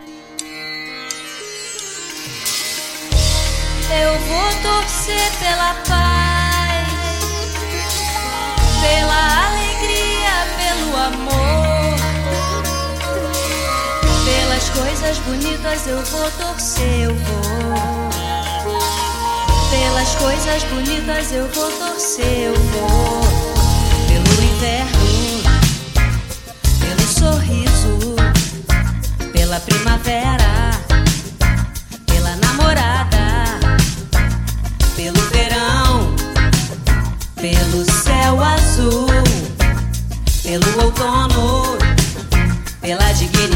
Eu 3.98 4.14
vou 4.20 4.50
torcer 4.64 5.32
pela 5.40 5.74
paz, 5.88 6.88
pela 8.82 9.48
alegria, 9.48 10.36
pelo 10.58 10.96
amor. 10.98 11.96
Pelas 14.26 14.70
coisas 14.70 15.20
bonitas 15.20 15.88
eu 15.88 16.02
vou 16.02 16.32
torcer, 16.32 17.04
eu 17.04 17.14
vou. 17.14 18.25
Pelas 19.86 20.16
coisas 20.16 20.64
bonitas 20.64 21.32
eu 21.32 21.48
vou 21.50 21.72
torcer, 21.72 22.26
eu 22.26 22.56
vou. 22.56 23.22
Pelo 24.08 24.44
inverno, 24.44 25.44
pelo 26.80 27.08
sorriso, 27.08 28.16
pela 29.32 29.60
primavera, 29.60 30.72
pela 32.08 32.36
namorada 32.38 33.06
pelo 34.96 35.22
verão, 35.30 36.16
pelo 37.36 37.86
céu 37.92 38.44
azul, 38.44 39.06
pelo 40.42 40.84
outono, 40.84 41.78
pela 42.82 43.12
dignidade, 43.12 43.55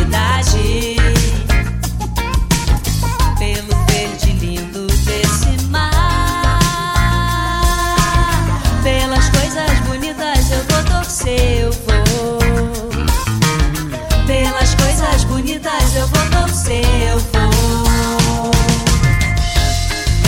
bonitas 15.50 15.96
eu 15.96 16.08
vou 16.08 16.30
torcer, 16.30 16.86
eu 17.10 17.18
vou. 17.18 18.52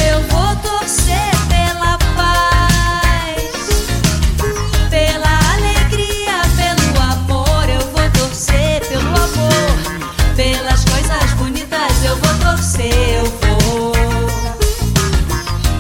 Eu 0.10 0.22
vou 0.30 0.56
torcer 0.58 1.32
pela 1.48 1.98
paz, 2.16 3.52
pela 4.90 5.54
alegria, 5.54 6.42
pelo 6.58 7.02
amor. 7.12 7.70
Eu 7.70 7.82
vou 7.92 8.10
torcer 8.12 8.82
pelo 8.88 9.10
amor, 9.10 10.36
pelas 10.36 10.84
coisas 10.86 11.34
bonitas 11.38 12.04
eu 12.04 12.16
vou 12.18 12.34
torcer, 12.40 12.92
eu 13.20 13.26
vou. 13.26 13.94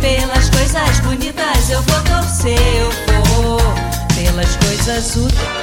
Pelas 0.01 0.49
coisas 0.51 0.99
bonitas 0.99 1.69
eu 1.69 1.81
vou 1.81 2.01
torcer, 2.03 2.59
eu 2.77 2.91
vou. 3.33 3.59
Pelas 4.15 4.55
coisas 4.57 5.15
úteis. 5.15 5.60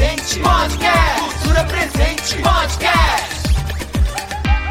Presente. 0.00 0.40
Podcast 0.40 1.20
Cultura 1.20 1.64
Presente. 1.64 2.36
Podcast. 2.36 3.48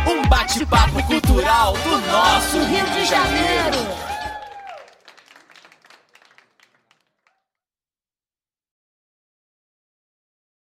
Um 0.07 0.27
bate-papo 0.27 1.03
cultural 1.03 1.73
do 1.73 1.99
nosso 2.11 2.57
Rio 2.63 2.85
de 2.87 3.05
Janeiro. 3.05 3.77